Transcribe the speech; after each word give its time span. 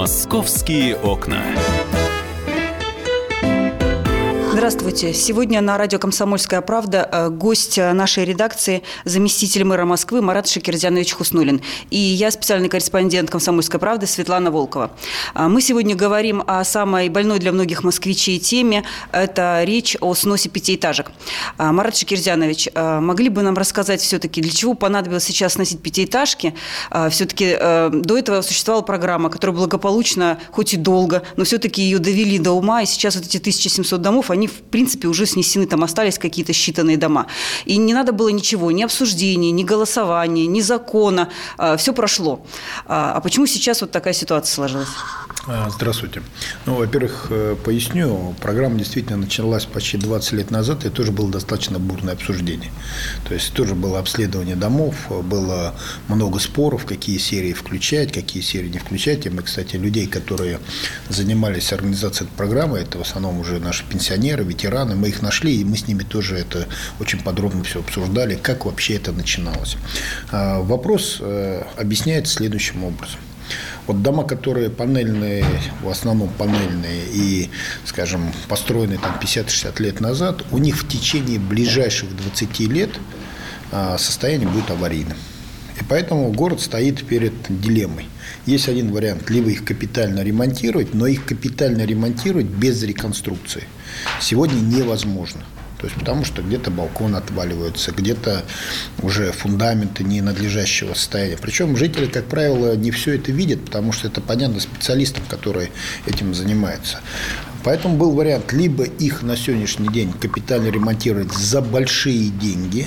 Московские 0.00 0.96
окна. 0.96 1.44
Здравствуйте. 4.60 5.14
Сегодня 5.14 5.62
на 5.62 5.78
радио 5.78 5.98
«Комсомольская 5.98 6.60
правда» 6.60 7.08
э, 7.10 7.30
гость 7.30 7.78
нашей 7.78 8.26
редакции, 8.26 8.82
заместитель 9.06 9.64
мэра 9.64 9.86
Москвы 9.86 10.20
Марат 10.20 10.48
Шакирзянович 10.48 11.14
Хуснулин. 11.14 11.62
И 11.88 11.96
я 11.96 12.30
специальный 12.30 12.68
корреспондент 12.68 13.30
«Комсомольской 13.30 13.80
правды» 13.80 14.06
Светлана 14.06 14.50
Волкова. 14.50 14.90
А 15.32 15.48
мы 15.48 15.62
сегодня 15.62 15.96
говорим 15.96 16.42
о 16.46 16.62
самой 16.64 17.08
больной 17.08 17.38
для 17.38 17.52
многих 17.52 17.84
москвичей 17.84 18.38
теме. 18.38 18.84
Это 19.12 19.62
речь 19.64 19.96
о 19.98 20.12
сносе 20.12 20.50
пятиэтажек. 20.50 21.10
А, 21.56 21.72
Марат 21.72 21.96
Шакирзянович, 21.96 22.68
а, 22.74 23.00
могли 23.00 23.30
бы 23.30 23.40
нам 23.40 23.56
рассказать 23.56 24.02
все-таки, 24.02 24.42
для 24.42 24.52
чего 24.52 24.74
понадобилось 24.74 25.24
сейчас 25.24 25.54
сносить 25.54 25.80
пятиэтажки? 25.80 26.54
Все-таки 27.08 27.56
э, 27.58 27.90
до 27.90 28.18
этого 28.18 28.42
существовала 28.42 28.82
программа, 28.82 29.30
которая 29.30 29.56
благополучно, 29.56 30.38
хоть 30.50 30.74
и 30.74 30.76
долго, 30.76 31.22
но 31.36 31.44
все-таки 31.44 31.80
ее 31.80 31.98
довели 31.98 32.38
до 32.38 32.52
ума, 32.52 32.82
и 32.82 32.86
сейчас 32.86 33.16
вот 33.16 33.24
эти 33.24 33.38
1700 33.38 34.02
домов, 34.02 34.30
они 34.30 34.49
в 34.50 34.62
принципе, 34.70 35.08
уже 35.08 35.26
снесены, 35.26 35.66
там 35.66 35.82
остались 35.84 36.18
какие-то 36.18 36.52
считанные 36.52 36.96
дома. 36.96 37.26
И 37.64 37.76
не 37.76 37.94
надо 37.94 38.12
было 38.12 38.28
ничего, 38.28 38.70
ни 38.70 38.82
обсуждения, 38.82 39.50
ни 39.50 39.64
голосования, 39.64 40.46
ни 40.46 40.60
закона. 40.60 41.28
А, 41.56 41.76
Все 41.76 41.92
прошло. 41.92 42.44
А, 42.86 43.14
а 43.14 43.20
почему 43.20 43.46
сейчас 43.46 43.80
вот 43.80 43.90
такая 43.90 44.14
ситуация 44.14 44.54
сложилась? 44.54 44.88
А, 45.46 45.70
здравствуйте. 45.70 46.22
Ну, 46.66 46.74
во-первых, 46.74 47.28
э, 47.30 47.56
поясню, 47.64 48.34
программа 48.40 48.78
действительно 48.78 49.16
началась 49.16 49.64
почти 49.64 49.96
20 49.96 50.32
лет 50.32 50.50
назад, 50.50 50.84
и 50.84 50.90
тоже 50.90 51.12
было 51.12 51.30
достаточно 51.30 51.78
бурное 51.78 52.14
обсуждение. 52.14 52.70
То 53.26 53.34
есть 53.34 53.52
тоже 53.54 53.74
было 53.74 53.98
обследование 53.98 54.56
домов, 54.56 54.94
было 55.24 55.74
много 56.08 56.38
споров, 56.38 56.84
какие 56.84 57.18
серии 57.18 57.52
включать, 57.52 58.12
какие 58.12 58.42
серии 58.42 58.68
не 58.68 58.78
включать. 58.78 59.26
И 59.26 59.30
мы, 59.30 59.42
кстати, 59.42 59.76
людей, 59.76 60.06
которые 60.06 60.60
занимались 61.08 61.72
организацией 61.72 62.28
этой 62.28 62.36
программы, 62.36 62.78
это 62.78 62.98
в 62.98 63.02
основном 63.02 63.40
уже 63.40 63.58
наши 63.60 63.84
пенсионеры, 63.84 64.39
ветераны, 64.42 64.94
мы 64.96 65.08
их 65.08 65.22
нашли, 65.22 65.60
и 65.60 65.64
мы 65.64 65.76
с 65.76 65.86
ними 65.86 66.02
тоже 66.02 66.36
это 66.36 66.66
очень 66.98 67.20
подробно 67.20 67.64
все 67.64 67.80
обсуждали, 67.80 68.34
как 68.34 68.66
вообще 68.66 68.94
это 68.94 69.12
начиналось. 69.12 69.76
А, 70.30 70.60
вопрос 70.60 71.18
э, 71.20 71.62
объясняется 71.76 72.34
следующим 72.34 72.84
образом. 72.84 73.20
Вот 73.86 74.02
дома, 74.02 74.24
которые 74.24 74.70
панельные, 74.70 75.44
в 75.82 75.88
основном 75.88 76.28
панельные 76.28 77.06
и, 77.12 77.50
скажем, 77.84 78.32
построены 78.48 78.98
там 78.98 79.18
50-60 79.20 79.82
лет 79.82 80.00
назад, 80.00 80.44
у 80.52 80.58
них 80.58 80.76
в 80.76 80.86
течение 80.86 81.38
ближайших 81.38 82.14
20 82.16 82.60
лет 82.60 82.90
а, 83.72 83.98
состояние 83.98 84.48
будет 84.48 84.70
аварийным. 84.70 85.16
И 85.80 85.84
поэтому 85.88 86.30
город 86.32 86.60
стоит 86.60 87.04
перед 87.04 87.32
дилеммой. 87.48 88.06
Есть 88.46 88.68
один 88.68 88.92
вариант, 88.92 89.28
либо 89.30 89.50
их 89.50 89.64
капитально 89.64 90.20
ремонтировать, 90.20 90.94
но 90.94 91.06
их 91.06 91.24
капитально 91.24 91.84
ремонтировать 91.84 92.46
без 92.46 92.82
реконструкции 92.82 93.64
сегодня 94.20 94.60
невозможно. 94.60 95.42
То 95.78 95.86
есть 95.86 95.98
потому 95.98 96.26
что 96.26 96.42
где-то 96.42 96.70
балкон 96.70 97.16
отваливается, 97.16 97.92
где-то 97.92 98.44
уже 99.00 99.32
фундаменты 99.32 100.04
ненадлежащего 100.04 100.92
состояния. 100.92 101.38
Причем 101.40 101.74
жители, 101.74 102.04
как 102.04 102.26
правило, 102.26 102.76
не 102.76 102.90
все 102.90 103.14
это 103.14 103.32
видят, 103.32 103.64
потому 103.64 103.92
что 103.92 104.08
это 104.08 104.20
понятно 104.20 104.60
специалистам, 104.60 105.24
которые 105.26 105.70
этим 106.06 106.34
занимаются. 106.34 107.00
Поэтому 107.64 107.96
был 107.96 108.10
вариант 108.12 108.52
либо 108.52 108.84
их 108.84 109.22
на 109.22 109.38
сегодняшний 109.38 109.88
день 109.88 110.12
капитально 110.12 110.68
ремонтировать 110.68 111.32
за 111.32 111.62
большие 111.62 112.28
деньги, 112.28 112.86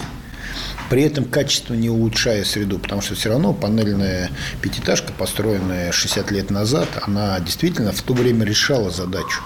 при 0.89 1.03
этом 1.03 1.25
качество 1.25 1.73
не 1.73 1.89
улучшая 1.89 2.43
среду, 2.43 2.79
потому 2.79 3.01
что 3.01 3.15
все 3.15 3.29
равно 3.29 3.53
панельная 3.53 4.29
пятиэтажка, 4.61 5.13
построенная 5.13 5.91
60 5.91 6.31
лет 6.31 6.49
назад, 6.49 6.87
она 7.01 7.39
действительно 7.39 7.91
в 7.91 8.01
то 8.01 8.13
время 8.13 8.45
решала 8.45 8.89
задачу 8.89 9.41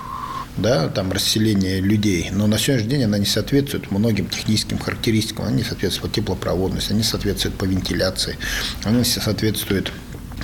да, 0.57 0.89
там 0.89 1.12
расселение 1.12 1.79
людей, 1.79 2.29
но 2.31 2.47
на 2.47 2.57
сегодняшний 2.57 2.91
день 2.91 3.03
она 3.03 3.17
не 3.17 3.25
соответствует 3.25 3.91
многим 3.91 4.28
техническим 4.28 4.79
характеристикам, 4.79 5.45
она 5.45 5.56
не 5.56 5.63
соответствует 5.63 6.13
теплопроводности, 6.13 6.91
она 6.91 7.00
не 7.00 7.03
соответствует 7.03 7.56
по 7.56 7.66
вентиляции, 7.66 8.38
она 8.83 9.00
не 9.00 9.03
соответствует 9.06 9.91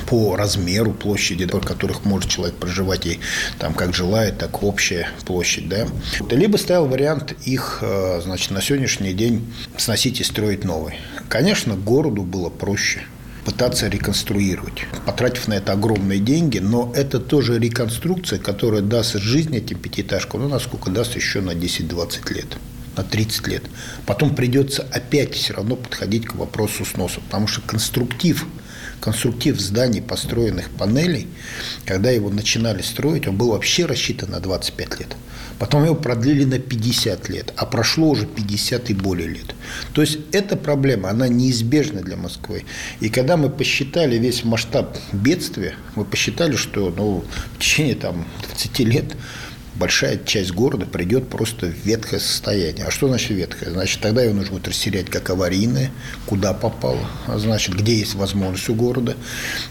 по 0.07 0.35
размеру 0.35 0.91
площади, 0.91 1.45
в 1.45 1.59
которых 1.59 2.05
может 2.05 2.29
человек 2.29 2.55
проживать 2.55 3.05
и 3.05 3.19
там 3.59 3.73
как 3.73 3.93
желает, 3.93 4.37
так 4.37 4.63
общая 4.63 5.09
площадь, 5.25 5.69
да. 5.69 5.87
Либо 6.29 6.57
ставил 6.57 6.87
вариант 6.87 7.35
их, 7.45 7.79
э, 7.81 8.21
значит, 8.23 8.51
на 8.51 8.61
сегодняшний 8.61 9.13
день 9.13 9.53
сносить 9.77 10.19
и 10.19 10.23
строить 10.23 10.63
новый. 10.63 10.95
Конечно, 11.29 11.75
городу 11.75 12.23
было 12.23 12.49
проще– 12.49 13.03
пытаться 13.43 13.87
реконструировать, 13.87 14.85
потратив 15.05 15.47
на 15.47 15.53
это 15.53 15.73
огромные 15.73 16.19
деньги, 16.19 16.59
но 16.59 16.91
это 16.95 17.19
тоже 17.19 17.59
реконструкция, 17.59 18.39
которая 18.39 18.81
даст 18.81 19.15
жизнь 19.19 19.55
этим 19.55 19.79
пятиэтажкам, 19.79 20.41
ну, 20.41 20.49
насколько 20.49 20.89
даст 20.89 21.15
еще 21.15 21.41
на 21.41 21.51
10-20 21.51 22.33
лет 22.33 22.57
на 22.95 23.03
30 23.03 23.47
лет. 23.47 23.63
Потом 24.05 24.35
придется 24.35 24.85
опять 24.91 25.33
все 25.33 25.55
равно 25.55 25.75
подходить 25.75 26.27
к 26.27 26.35
вопросу 26.35 26.85
сноса, 26.85 27.21
потому 27.21 27.47
что 27.47 27.61
конструктив, 27.61 28.45
конструктив 29.03 29.59
зданий, 29.59 30.01
построенных 30.01 30.69
панелей, 30.69 31.27
когда 31.85 32.09
его 32.09 32.29
начинали 32.29 32.81
строить, 32.81 33.27
он 33.27 33.35
был 33.35 33.49
вообще 33.49 33.85
рассчитан 33.85 34.31
на 34.31 34.39
25 34.39 34.99
лет. 34.99 35.17
Потом 35.59 35.83
его 35.83 35.95
продлили 35.95 36.45
на 36.45 36.57
50 36.57 37.27
лет, 37.29 37.53
а 37.57 37.65
прошло 37.65 38.09
уже 38.11 38.25
50 38.25 38.91
и 38.91 38.93
более 38.93 39.27
лет. 39.27 39.55
То 39.93 40.01
есть 40.01 40.19
эта 40.31 40.55
проблема, 40.55 41.09
она 41.09 41.27
неизбежна 41.27 42.01
для 42.01 42.15
Москвы. 42.15 42.63
И 43.01 43.09
когда 43.09 43.35
мы 43.35 43.49
посчитали 43.49 44.17
весь 44.17 44.45
масштаб 44.45 44.97
бедствия, 45.11 45.75
мы 45.95 46.05
посчитали, 46.05 46.55
что 46.55 46.93
ну, 46.95 47.25
в 47.55 47.59
течение 47.59 47.95
там, 47.95 48.25
20 48.47 48.79
лет 48.79 49.05
большая 49.75 50.19
часть 50.23 50.51
города 50.51 50.85
придет 50.85 51.29
просто 51.29 51.67
в 51.67 51.85
ветхое 51.85 52.19
состояние. 52.19 52.85
А 52.85 52.91
что 52.91 53.07
значит 53.07 53.31
ветхое? 53.31 53.71
Значит, 53.71 54.01
тогда 54.01 54.23
его 54.23 54.33
нужно 54.33 54.53
будет 54.53 54.67
расселять 54.67 55.09
как 55.09 55.29
аварийное, 55.29 55.91
куда 56.25 56.53
попало, 56.53 57.09
а 57.27 57.37
значит, 57.37 57.75
где 57.75 57.95
есть 57.95 58.15
возможность 58.15 58.69
у 58.69 58.75
города. 58.75 59.15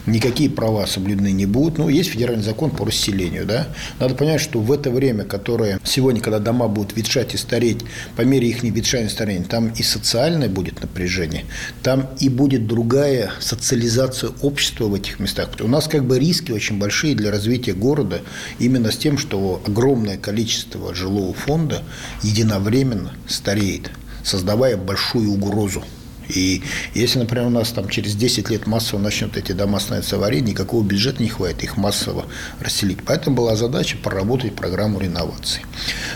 Никакие 0.05 0.49
права 0.49 0.85
соблюдены 0.85 1.31
не 1.31 1.45
будут. 1.45 1.77
Ну, 1.77 1.89
есть 1.89 2.09
федеральный 2.09 2.43
закон 2.43 2.71
по 2.71 2.85
расселению, 2.85 3.45
да. 3.45 3.69
Надо 3.99 4.15
понять, 4.15 4.41
что 4.41 4.59
в 4.59 4.71
это 4.71 4.91
время, 4.91 5.23
которое 5.23 5.79
сегодня, 5.83 6.21
когда 6.21 6.39
дома 6.39 6.67
будут 6.67 6.95
ветшать 6.95 7.33
и 7.33 7.37
стареть, 7.37 7.81
по 8.15 8.21
мере 8.21 8.49
их 8.49 8.63
ветшания 8.63 9.07
и 9.07 9.09
старения, 9.09 9.43
там 9.43 9.69
и 9.69 9.83
социальное 9.83 10.49
будет 10.49 10.81
напряжение, 10.81 11.45
там 11.81 12.09
и 12.19 12.29
будет 12.29 12.67
другая 12.67 13.31
социализация 13.39 14.31
общества 14.41 14.85
в 14.85 14.93
этих 14.93 15.19
местах. 15.19 15.49
У 15.59 15.67
нас 15.67 15.87
как 15.87 16.05
бы 16.05 16.19
риски 16.19 16.51
очень 16.51 16.77
большие 16.77 17.15
для 17.15 17.31
развития 17.31 17.73
города 17.73 18.21
именно 18.59 18.91
с 18.91 18.97
тем, 18.97 19.17
что 19.17 19.61
огромное 19.65 19.92
огромное 19.93 20.17
количество 20.17 20.95
жилого 20.95 21.33
фонда 21.33 21.83
единовременно 22.23 23.13
стареет, 23.27 23.91
создавая 24.23 24.75
большую 24.75 25.31
угрозу 25.31 25.83
и 26.29 26.63
если, 26.93 27.19
например, 27.19 27.47
у 27.47 27.49
нас 27.49 27.71
там 27.71 27.89
через 27.89 28.15
10 28.15 28.49
лет 28.49 28.67
массово 28.67 28.99
начнут 28.99 29.37
эти 29.37 29.51
дома 29.51 29.79
становиться 29.79 30.15
аварийными, 30.15 30.51
никакого 30.51 30.83
бюджета 30.83 31.21
не 31.21 31.29
хватит 31.29 31.63
их 31.63 31.77
массово 31.77 32.25
расселить. 32.59 32.99
Поэтому 33.05 33.35
была 33.35 33.55
задача 33.55 33.97
проработать 33.97 34.55
программу 34.55 34.99
реновации. 34.99 35.61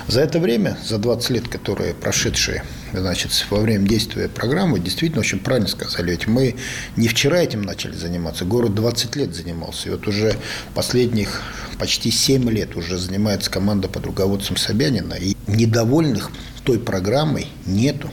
За 0.07 0.21
это 0.21 0.39
время, 0.39 0.77
за 0.85 0.97
20 0.97 1.29
лет, 1.31 1.47
которые 1.47 1.93
прошедшие 1.93 2.63
значит, 2.93 3.31
во 3.49 3.59
время 3.59 3.87
действия 3.87 4.29
программы, 4.29 4.79
действительно 4.79 5.21
очень 5.21 5.39
правильно 5.39 5.67
сказали. 5.67 6.11
Ведь 6.11 6.27
мы 6.27 6.55
не 6.95 7.07
вчера 7.07 7.39
этим 7.39 7.61
начали 7.61 7.93
заниматься, 7.93 8.45
город 8.45 8.75
20 8.75 9.15
лет 9.15 9.35
занимался. 9.35 9.89
И 9.89 9.91
вот 9.91 10.07
уже 10.07 10.35
последних 10.73 11.41
почти 11.79 12.11
7 12.11 12.49
лет 12.49 12.75
уже 12.75 12.97
занимается 12.97 13.51
команда 13.51 13.87
под 13.87 14.05
руководством 14.05 14.57
Собянина. 14.57 15.13
И 15.13 15.35
недовольных 15.47 16.31
той 16.63 16.79
программой 16.79 17.47
нету 17.65 18.11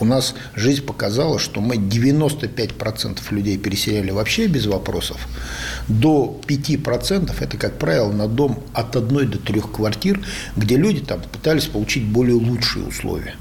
у 0.00 0.04
нас 0.04 0.34
жизнь 0.54 0.82
показала, 0.82 1.38
что 1.38 1.60
мы 1.60 1.76
95% 1.76 3.18
людей 3.30 3.58
переселяли 3.58 4.10
вообще 4.10 4.46
без 4.46 4.66
вопросов. 4.66 5.26
До 5.88 6.40
5% 6.46 7.32
это, 7.38 7.56
как 7.56 7.78
правило, 7.78 8.12
на 8.12 8.28
дом 8.28 8.62
от 8.72 8.96
одной 8.96 9.26
до 9.26 9.38
трех 9.38 9.72
квартир, 9.72 10.20
где 10.56 10.76
люди 10.76 11.00
там 11.00 11.20
пытались 11.20 11.66
получить 11.66 12.04
более 12.04 12.36
лучшие 12.36 12.86
условия. 12.86 13.34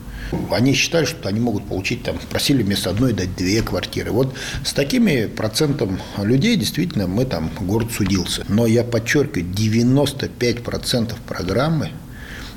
Они 0.52 0.74
считали, 0.74 1.06
что 1.06 1.30
они 1.30 1.40
могут 1.40 1.68
получить, 1.68 2.04
там, 2.04 2.18
просили 2.30 2.64
вместо 2.64 2.90
одной 2.90 3.14
дать 3.14 3.36
две 3.36 3.62
квартиры. 3.62 4.12
Вот 4.12 4.36
с 4.64 4.74
такими 4.74 5.28
процентом 5.28 6.00
людей 6.18 6.56
действительно 6.56 7.08
мы 7.08 7.26
там, 7.26 7.52
город 7.62 7.92
судился. 7.92 8.44
Но 8.50 8.66
я 8.66 8.84
подчеркиваю, 8.84 9.46
95% 9.46 11.14
программы 11.28 11.92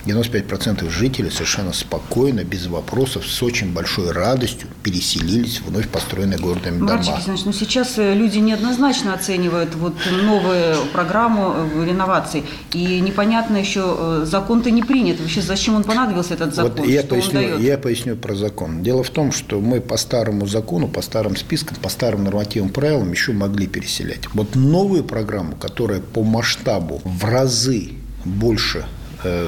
95% 0.08 0.88
жителей 0.90 1.30
совершенно 1.30 1.72
спокойно, 1.72 2.44
без 2.44 2.66
вопросов, 2.66 3.26
с 3.26 3.42
очень 3.42 3.72
большой 3.72 4.12
радостью 4.12 4.68
переселились 4.82 5.60
в 5.60 5.68
вновь 5.68 5.88
построенные 5.88 6.38
городами 6.38 6.78
дома. 6.78 6.94
Мальчик 6.94 7.14
Александрович, 7.14 7.44
ну 7.44 7.52
сейчас 7.52 7.98
э, 7.98 8.14
люди 8.14 8.38
неоднозначно 8.38 9.14
оценивают 9.14 9.74
вот 9.74 9.94
новую 10.22 10.76
программу 10.92 11.54
э, 11.56 11.86
реноваций. 11.86 12.44
И 12.72 13.00
непонятно 13.00 13.56
еще, 13.56 13.96
э, 13.98 14.22
закон-то 14.26 14.70
не 14.70 14.82
принят. 14.82 15.20
Вообще, 15.20 15.42
зачем 15.42 15.76
он 15.76 15.84
понадобился, 15.84 16.34
этот 16.34 16.54
закон? 16.54 16.72
Вот 16.76 16.86
я 16.86 17.02
поясню, 17.02 17.58
я 17.58 17.78
поясню 17.78 18.16
про 18.16 18.34
закон. 18.34 18.82
Дело 18.82 19.02
в 19.02 19.10
том, 19.10 19.32
что 19.32 19.60
мы 19.60 19.80
по 19.80 19.96
старому 19.96 20.46
закону, 20.46 20.88
по 20.88 21.02
старым 21.02 21.36
спискам, 21.36 21.76
по 21.76 21.88
старым 21.88 22.24
нормативным 22.24 22.72
правилам 22.72 23.10
еще 23.12 23.32
могли 23.32 23.66
переселять. 23.66 24.32
Вот 24.34 24.54
новую 24.54 25.04
программу, 25.04 25.54
которая 25.56 26.00
по 26.00 26.22
масштабу 26.22 27.00
в 27.04 27.24
разы 27.24 27.90
больше 28.24 28.86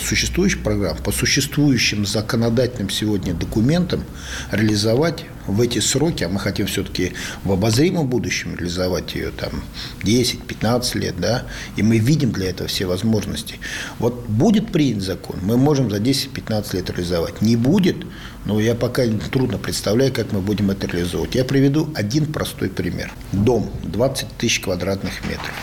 существующих 0.00 0.62
программ, 0.62 0.96
по 0.96 1.12
существующим 1.12 2.04
законодательным 2.04 2.90
сегодня 2.90 3.34
документам 3.34 4.04
реализовать 4.50 5.24
в 5.46 5.60
эти 5.60 5.78
сроки, 5.78 6.24
а 6.24 6.28
мы 6.28 6.38
хотим 6.38 6.66
все-таки 6.66 7.12
в 7.44 7.52
обозримом 7.52 8.08
будущем 8.08 8.56
реализовать 8.56 9.14
ее 9.14 9.30
там 9.30 9.62
10-15 10.02 10.98
лет, 10.98 11.14
да, 11.18 11.44
и 11.76 11.82
мы 11.82 11.98
видим 11.98 12.32
для 12.32 12.50
этого 12.50 12.68
все 12.68 12.86
возможности. 12.86 13.56
Вот 13.98 14.26
будет 14.28 14.72
принят 14.72 15.02
закон, 15.02 15.38
мы 15.42 15.56
можем 15.56 15.90
за 15.90 15.98
10-15 15.98 16.76
лет 16.76 16.90
реализовать. 16.90 17.42
Не 17.42 17.56
будет, 17.56 17.96
но 18.44 18.60
я 18.60 18.74
пока 18.74 19.04
трудно 19.32 19.58
представляю, 19.58 20.12
как 20.12 20.32
мы 20.32 20.40
будем 20.40 20.70
это 20.70 20.86
реализовывать. 20.86 21.34
Я 21.34 21.44
приведу 21.44 21.90
один 21.94 22.32
простой 22.32 22.68
пример. 22.68 23.12
Дом 23.32 23.70
20 23.84 24.28
тысяч 24.38 24.60
квадратных 24.60 25.24
метров. 25.24 25.54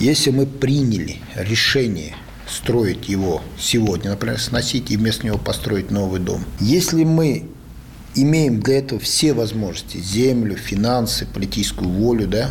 Если 0.00 0.30
мы 0.30 0.46
приняли 0.46 1.20
решение 1.36 2.16
строить 2.52 3.08
его 3.08 3.42
сегодня, 3.58 4.10
например, 4.10 4.38
сносить 4.40 4.90
и 4.90 4.96
вместо 4.96 5.26
него 5.26 5.38
построить 5.38 5.90
новый 5.90 6.20
дом. 6.20 6.44
Если 6.60 7.04
мы 7.04 7.48
имеем 8.14 8.60
для 8.60 8.78
этого 8.78 9.00
все 9.00 9.32
возможности, 9.32 9.96
землю, 9.96 10.56
финансы, 10.56 11.26
политическую 11.26 11.88
волю, 11.88 12.26
да, 12.26 12.50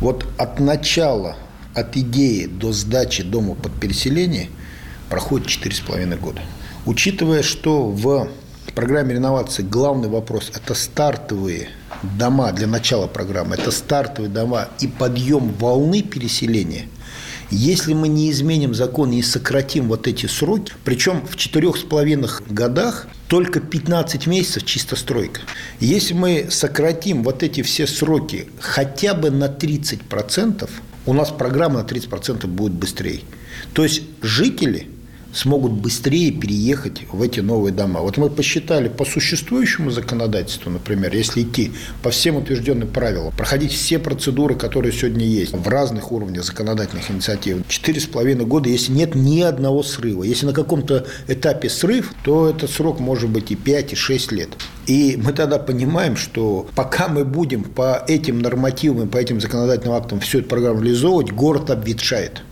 вот 0.00 0.26
от 0.36 0.60
начала, 0.60 1.36
от 1.74 1.96
идеи 1.96 2.46
до 2.46 2.72
сдачи 2.72 3.22
дома 3.22 3.54
под 3.54 3.72
переселение 3.80 4.48
проходит 5.08 5.48
4,5 5.48 6.18
года. 6.18 6.42
Учитывая, 6.84 7.42
что 7.42 7.88
в 7.88 8.28
программе 8.74 9.14
реновации 9.14 9.62
главный 9.62 10.08
вопрос– 10.08 10.50
это 10.54 10.74
стартовые 10.74 11.68
дома 12.02 12.52
для 12.52 12.66
начала 12.66 13.06
программы, 13.06 13.54
это 13.54 13.70
стартовые 13.70 14.30
дома 14.30 14.68
и 14.80 14.86
подъем 14.86 15.52
волны 15.54 16.02
переселения– 16.02 16.86
если 17.50 17.94
мы 17.94 18.08
не 18.08 18.30
изменим 18.30 18.74
закон 18.74 19.12
и 19.12 19.22
сократим 19.22 19.88
вот 19.88 20.06
эти 20.06 20.26
сроки, 20.26 20.72
причем 20.84 21.26
в 21.26 21.36
четырех 21.36 21.76
с 21.76 21.80
половиной 21.80 22.28
годах 22.48 23.08
только 23.28 23.60
15 23.60 24.26
месяцев 24.26 24.64
чисто 24.64 24.96
стройка. 24.96 25.40
Если 25.80 26.14
мы 26.14 26.46
сократим 26.50 27.22
вот 27.22 27.42
эти 27.42 27.62
все 27.62 27.86
сроки 27.86 28.48
хотя 28.60 29.14
бы 29.14 29.30
на 29.30 29.46
30%, 29.46 30.68
у 31.06 31.12
нас 31.12 31.30
программа 31.30 31.82
на 31.82 31.86
30% 31.86 32.46
будет 32.46 32.72
быстрее. 32.72 33.20
То 33.72 33.82
есть 33.82 34.02
жители– 34.22 34.88
смогут 35.32 35.72
быстрее 35.72 36.32
переехать 36.32 37.02
в 37.10 37.22
эти 37.22 37.40
новые 37.40 37.72
дома. 37.72 38.00
Вот 38.00 38.16
мы 38.16 38.30
посчитали 38.30 38.88
по 38.88 39.04
существующему 39.04 39.90
законодательству, 39.90 40.70
например, 40.70 41.14
если 41.14 41.42
идти 41.42 41.72
по 42.02 42.10
всем 42.10 42.36
утвержденным 42.36 42.88
правилам, 42.88 43.32
проходить 43.36 43.72
все 43.72 43.98
процедуры, 43.98 44.54
которые 44.54 44.92
сегодня 44.92 45.26
есть 45.26 45.52
в 45.52 45.68
разных 45.68 46.12
уровнях 46.12 46.44
законодательных 46.44 47.10
инициатив, 47.10 47.66
четыре 47.68 48.00
с 48.00 48.06
половиной 48.06 48.44
года, 48.44 48.68
если 48.68 48.92
нет 48.92 49.14
ни 49.14 49.40
одного 49.40 49.82
срыва. 49.82 50.24
Если 50.24 50.46
на 50.46 50.52
каком-то 50.52 51.06
этапе 51.28 51.68
срыв, 51.68 52.12
то 52.24 52.48
этот 52.48 52.70
срок 52.70 53.00
может 53.00 53.30
быть 53.30 53.50
и 53.50 53.56
5, 53.56 53.92
и 53.92 53.96
6 53.96 54.32
лет. 54.32 54.50
И 54.86 55.18
мы 55.22 55.32
тогда 55.32 55.58
понимаем, 55.58 56.16
что 56.16 56.66
пока 56.74 57.08
мы 57.08 57.24
будем 57.24 57.62
по 57.62 58.04
этим 58.08 58.40
нормативам, 58.40 59.08
по 59.08 59.18
этим 59.18 59.40
законодательным 59.40 59.94
актам 59.94 60.20
всю 60.20 60.40
эту 60.40 60.48
программу 60.48 60.80
реализовывать, 60.80 61.30
город 61.32 61.70
обветшает. 61.70 62.42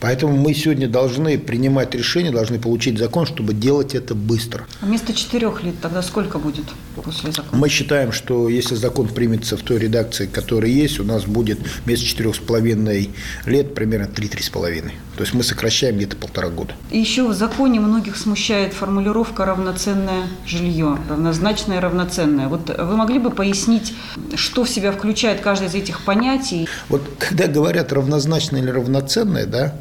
Поэтому 0.00 0.36
мы 0.36 0.54
сегодня 0.54 0.88
должны 0.88 1.38
принимать 1.38 1.94
решения, 1.94 2.30
должны 2.30 2.58
получить 2.58 2.98
закон, 2.98 3.26
чтобы 3.26 3.54
делать 3.54 3.94
это 3.94 4.14
быстро. 4.14 4.66
А 4.80 4.86
вместо 4.86 5.12
четырех 5.12 5.62
лет 5.62 5.74
тогда 5.80 6.02
сколько 6.02 6.38
будет 6.38 6.64
после 7.02 7.32
закона? 7.32 7.56
Мы 7.56 7.68
считаем, 7.68 8.12
что 8.12 8.48
если 8.48 8.74
закон 8.74 9.08
примется 9.08 9.56
в 9.56 9.62
той 9.62 9.78
редакции, 9.78 10.26
которая 10.26 10.70
есть, 10.70 11.00
у 11.00 11.04
нас 11.04 11.24
будет 11.24 11.58
вместо 11.84 12.04
четырех 12.04 12.36
с 12.36 12.38
половиной 12.38 13.10
лет 13.46 13.74
примерно 13.74 14.06
три-три 14.06 14.42
с 14.42 14.50
половиной. 14.50 14.92
То 15.16 15.22
есть 15.22 15.32
мы 15.32 15.42
сокращаем 15.42 15.96
где-то 15.96 16.16
полтора 16.16 16.50
года. 16.50 16.74
И 16.90 16.98
еще 16.98 17.26
в 17.26 17.32
законе 17.32 17.80
многих 17.80 18.16
смущает 18.16 18.74
формулировка 18.74 19.46
«равноценное 19.46 20.24
жилье», 20.46 20.98
равнозначное 21.08 21.80
равноценное. 21.80 22.48
Вот 22.48 22.68
вы 22.68 22.96
могли 22.96 23.18
бы 23.18 23.30
пояснить, 23.30 23.94
что 24.34 24.64
в 24.64 24.68
себя 24.68 24.92
включает 24.92 25.40
каждое 25.40 25.68
из 25.68 25.74
этих 25.74 26.02
понятий? 26.02 26.68
Вот 26.88 27.02
когда 27.18 27.46
говорят 27.46 27.92
равнозначное 27.92 28.60
или 28.60 28.68
равноценное, 28.68 29.46
да, 29.46 29.74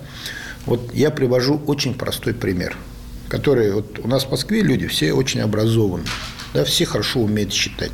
вот 0.65 0.94
я 0.94 1.12
привожу 1.12 1.62
очень 1.67 1.94
простой 1.94 2.33
пример, 2.33 2.75
который 3.29 3.71
вот 3.73 4.00
у 4.03 4.07
нас 4.07 4.25
в 4.25 4.31
Москве 4.31 4.62
люди 4.62 4.88
все 4.88 5.13
очень 5.13 5.41
образованы, 5.41 6.06
да, 6.53 6.63
все 6.65 6.85
хорошо 6.85 7.21
умеют 7.21 7.53
считать. 7.53 7.94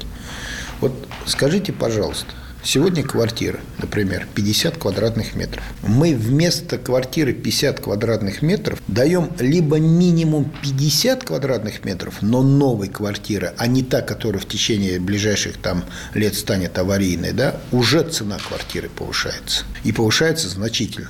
Вот 0.79 0.93
скажите, 1.25 1.73
пожалуйста, 1.73 2.31
Сегодня 2.63 3.01
квартира, 3.01 3.59
например, 3.79 4.27
50 4.35 4.77
квадратных 4.77 5.35
метров. 5.35 5.63
Мы 5.81 6.13
вместо 6.13 6.77
квартиры 6.77 7.33
50 7.33 7.79
квадратных 7.79 8.43
метров 8.43 8.79
даем 8.87 9.31
либо 9.39 9.79
минимум 9.79 10.51
50 10.61 11.23
квадратных 11.23 11.83
метров, 11.83 12.21
но 12.21 12.43
новой 12.43 12.87
квартиры, 12.87 13.53
а 13.57 13.65
не 13.65 13.81
та, 13.81 14.01
которая 14.01 14.39
в 14.39 14.45
течение 14.45 14.99
ближайших 14.99 15.57
там 15.57 15.85
лет 16.13 16.35
станет 16.35 16.77
аварийной, 16.77 17.33
да, 17.33 17.59
уже 17.71 18.03
цена 18.03 18.37
квартиры 18.37 18.89
повышается. 18.89 19.65
И 19.83 19.91
повышается 19.91 20.47
значительно. 20.47 21.09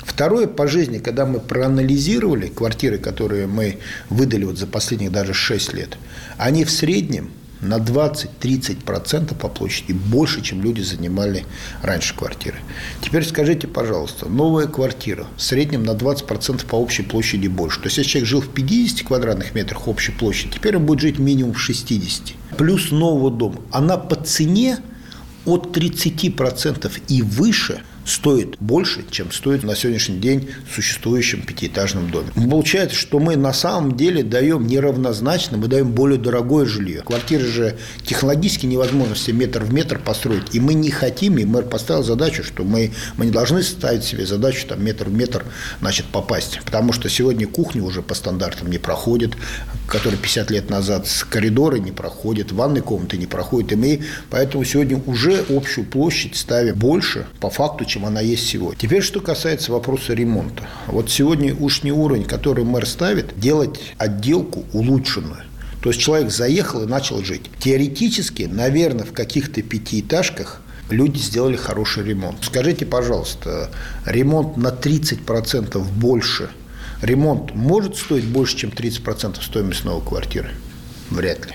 Второе 0.00 0.48
по 0.48 0.66
жизни, 0.66 0.98
когда 0.98 1.26
мы 1.26 1.38
проанализировали 1.38 2.48
квартиры, 2.48 2.98
которые 2.98 3.46
мы 3.46 3.78
выдали 4.10 4.42
вот 4.42 4.58
за 4.58 4.66
последних 4.66 5.12
даже 5.12 5.32
6 5.32 5.74
лет, 5.74 5.96
они 6.38 6.64
в 6.64 6.72
среднем 6.72 7.30
на 7.60 7.78
20-30% 7.78 9.34
по 9.34 9.48
площади 9.48 9.92
больше, 9.92 10.42
чем 10.42 10.62
люди 10.62 10.80
занимали 10.80 11.44
раньше 11.82 12.14
квартиры. 12.14 12.58
Теперь 13.00 13.24
скажите, 13.24 13.66
пожалуйста, 13.66 14.28
новая 14.28 14.66
квартира 14.66 15.26
в 15.36 15.42
среднем 15.42 15.82
на 15.82 15.92
20% 15.92 16.66
по 16.66 16.76
общей 16.76 17.02
площади 17.02 17.48
больше. 17.48 17.80
То 17.80 17.86
есть, 17.86 17.98
если 17.98 18.10
человек 18.10 18.28
жил 18.28 18.40
в 18.40 18.48
50 18.48 19.06
квадратных 19.06 19.54
метрах 19.54 19.88
общей 19.88 20.12
площади, 20.12 20.52
теперь 20.54 20.76
он 20.76 20.86
будет 20.86 21.00
жить 21.00 21.18
минимум 21.18 21.54
в 21.54 21.60
60. 21.60 22.34
Плюс 22.56 22.90
нового 22.90 23.30
дома. 23.30 23.60
Она 23.72 23.96
по 23.96 24.16
цене 24.16 24.78
от 25.44 25.76
30% 25.76 26.92
и 27.08 27.22
выше– 27.22 27.82
стоит 28.08 28.56
больше, 28.58 29.04
чем 29.10 29.30
стоит 29.30 29.62
на 29.62 29.76
сегодняшний 29.76 30.18
день 30.18 30.48
в 30.68 30.74
существующем 30.74 31.42
пятиэтажном 31.42 32.10
доме. 32.10 32.28
Получается, 32.34 32.96
что 32.96 33.18
мы 33.18 33.36
на 33.36 33.52
самом 33.52 33.96
деле 33.96 34.22
даем 34.22 34.66
неравнозначно, 34.66 35.58
мы 35.58 35.68
даем 35.68 35.92
более 35.92 36.18
дорогое 36.18 36.64
жилье. 36.64 37.02
Квартиры 37.02 37.44
же 37.44 37.76
технологически 38.04 38.66
невозможно 38.66 39.14
все 39.14 39.32
метр 39.32 39.62
в 39.62 39.72
метр 39.72 39.98
построить. 39.98 40.54
И 40.54 40.60
мы 40.60 40.74
не 40.74 40.90
хотим, 40.90 41.38
и 41.38 41.44
мэр 41.44 41.64
поставил 41.64 42.02
задачу, 42.02 42.42
что 42.42 42.64
мы, 42.64 42.92
мы 43.16 43.26
не 43.26 43.30
должны 43.30 43.62
ставить 43.62 44.04
себе 44.04 44.26
задачу 44.26 44.66
там 44.66 44.82
метр 44.82 45.08
в 45.08 45.12
метр 45.12 45.44
значит, 45.80 46.06
попасть. 46.06 46.60
Потому 46.64 46.92
что 46.92 47.08
сегодня 47.08 47.46
кухня 47.46 47.82
уже 47.82 48.00
по 48.00 48.14
стандартам 48.14 48.70
не 48.70 48.78
проходит, 48.78 49.34
которые 49.86 50.18
50 50.18 50.50
лет 50.50 50.70
назад 50.70 51.06
с 51.06 51.24
коридора 51.24 51.76
не 51.76 51.92
проходят, 51.92 52.52
ванной 52.52 52.80
комнаты 52.80 53.18
не 53.18 53.26
проходят. 53.26 53.72
И 53.72 53.76
мы 53.76 54.00
поэтому 54.30 54.64
сегодня 54.64 55.00
уже 55.06 55.44
общую 55.50 55.84
площадь 55.84 56.36
ставим 56.36 56.76
больше 56.76 57.26
по 57.40 57.50
факту, 57.50 57.84
чем 57.84 57.97
чем 57.98 58.06
она 58.06 58.20
есть 58.20 58.46
сегодня. 58.46 58.78
Теперь, 58.78 59.02
что 59.02 59.20
касается 59.20 59.72
вопроса 59.72 60.14
ремонта. 60.14 60.68
Вот 60.86 61.10
сегодня 61.10 61.54
уж 61.54 61.82
не 61.82 61.90
уровень, 61.90 62.24
который 62.24 62.64
мэр 62.64 62.86
ставит, 62.86 63.38
делать 63.38 63.80
отделку 63.98 64.64
улучшенную. 64.72 65.42
То 65.82 65.90
есть 65.90 66.00
человек 66.00 66.30
заехал 66.30 66.84
и 66.84 66.86
начал 66.86 67.22
жить. 67.24 67.50
Теоретически, 67.58 68.44
наверное, 68.44 69.04
в 69.04 69.12
каких-то 69.12 69.62
пятиэтажках 69.62 70.60
люди 70.90 71.18
сделали 71.18 71.56
хороший 71.56 72.04
ремонт. 72.04 72.38
Скажите, 72.42 72.86
пожалуйста, 72.86 73.70
ремонт 74.04 74.56
на 74.56 74.68
30% 74.68 75.78
больше, 75.96 76.50
ремонт 77.02 77.54
может 77.54 77.96
стоить 77.96 78.24
больше, 78.24 78.56
чем 78.56 78.70
30% 78.70 79.42
стоимости 79.42 79.84
новой 79.84 80.06
квартиры? 80.06 80.50
Вряд 81.10 81.46
ли. 81.46 81.52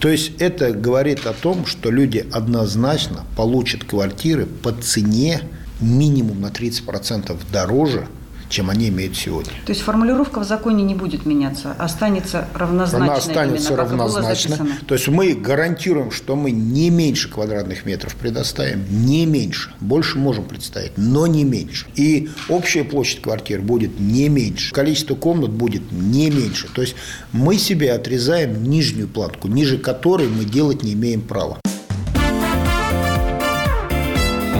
То 0.00 0.08
есть 0.08 0.32
это 0.40 0.72
говорит 0.72 1.26
о 1.26 1.32
том, 1.32 1.64
что 1.64 1.90
люди 1.90 2.26
однозначно 2.30 3.24
получат 3.36 3.84
квартиры 3.84 4.46
по 4.46 4.72
цене, 4.72 5.40
минимум 5.80 6.40
на 6.40 6.48
30% 6.48 7.36
дороже, 7.52 8.06
чем 8.48 8.70
они 8.70 8.88
имеют 8.88 9.16
сегодня. 9.16 9.52
То 9.64 9.72
есть 9.72 9.82
формулировка 9.82 10.40
в 10.40 10.44
законе 10.44 10.84
не 10.84 10.94
будет 10.94 11.26
меняться, 11.26 11.72
останется 11.78 12.48
равнозначно. 12.54 13.04
Она 13.04 13.14
останется 13.14 13.72
именно, 13.72 13.82
равнозначно. 13.82 14.68
То 14.86 14.94
есть 14.94 15.08
мы 15.08 15.34
гарантируем, 15.34 16.10
что 16.10 16.36
мы 16.36 16.50
не 16.50 16.90
меньше 16.90 17.28
квадратных 17.30 17.84
метров 17.84 18.14
предоставим, 18.14 18.84
не 18.88 19.26
меньше. 19.26 19.72
Больше 19.80 20.18
можем 20.18 20.44
представить, 20.44 20.92
но 20.96 21.26
не 21.26 21.44
меньше. 21.44 21.86
И 21.96 22.30
общая 22.48 22.84
площадь 22.84 23.22
квартир 23.22 23.60
будет 23.60 23.98
не 23.98 24.28
меньше. 24.28 24.72
Количество 24.72 25.14
комнат 25.14 25.50
будет 25.50 25.90
не 25.90 26.30
меньше. 26.30 26.68
То 26.72 26.82
есть 26.82 26.94
мы 27.32 27.58
себе 27.58 27.92
отрезаем 27.92 28.62
нижнюю 28.62 29.08
планку, 29.08 29.48
ниже 29.48 29.78
которой 29.78 30.28
мы 30.28 30.44
делать 30.44 30.82
не 30.82 30.92
имеем 30.92 31.22
права. 31.22 31.58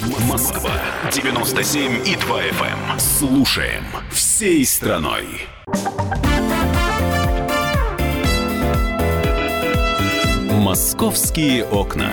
Москва 0.00 0.72
97 1.12 2.06
и 2.06 2.16
2 2.16 2.42
FM. 2.44 2.98
Слушаем 2.98 3.84
всей 4.10 4.64
страной. 4.64 5.26
Московские 10.50 11.64
окна. 11.66 12.10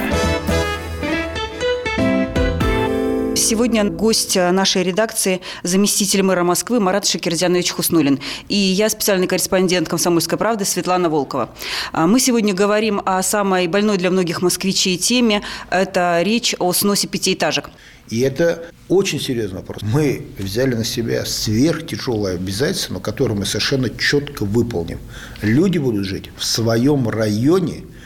Сегодня 3.38 3.84
гость 3.84 4.36
нашей 4.36 4.82
редакции 4.82 5.42
заместитель 5.62 6.24
мэра 6.24 6.44
Москвы 6.44 6.80
Марат 6.80 7.06
Шакирзянович 7.06 7.70
Хуснулин. 7.70 8.20
И 8.50 8.58
я 8.58 8.90
специальный 8.90 9.28
корреспондент 9.28 9.88
«Комсомольской 9.88 10.40
правды» 10.40 10.66
Светлана 10.66 11.08
Волкова. 11.08 11.52
А 11.92 12.08
мы 12.08 12.20
сегодня 12.20 12.56
говорим 12.56 13.00
о 13.06 13.22
самой 13.22 13.68
больной 13.68 13.98
для 13.98 14.10
многих 14.10 14.42
москвичей 14.42 14.98
теме. 14.98 15.44
Это 15.70 16.20
речь 16.24 16.56
о 16.58 16.74
сносе 16.74 17.08
пятиэтажек. 17.08 17.70
И 18.10 18.22
это 18.22 18.66
очень 18.90 19.20
серьезный 19.20 19.60
вопрос. 19.60 19.84
Мы 19.84 20.26
взяли 20.40 20.74
на 20.74 20.84
себя 20.84 21.24
сверхтяжелое 21.24 22.36
обязательство, 22.36 23.00
которое 23.00 23.36
мы 23.36 23.46
совершенно 23.46 23.92
четко 23.92 24.46
выполним. 24.46 24.98
Люди 25.44 25.78
будут 25.78 26.06
жить 26.06 26.32
в 26.38 26.44
своем 26.44 27.08
районе– 27.08 27.84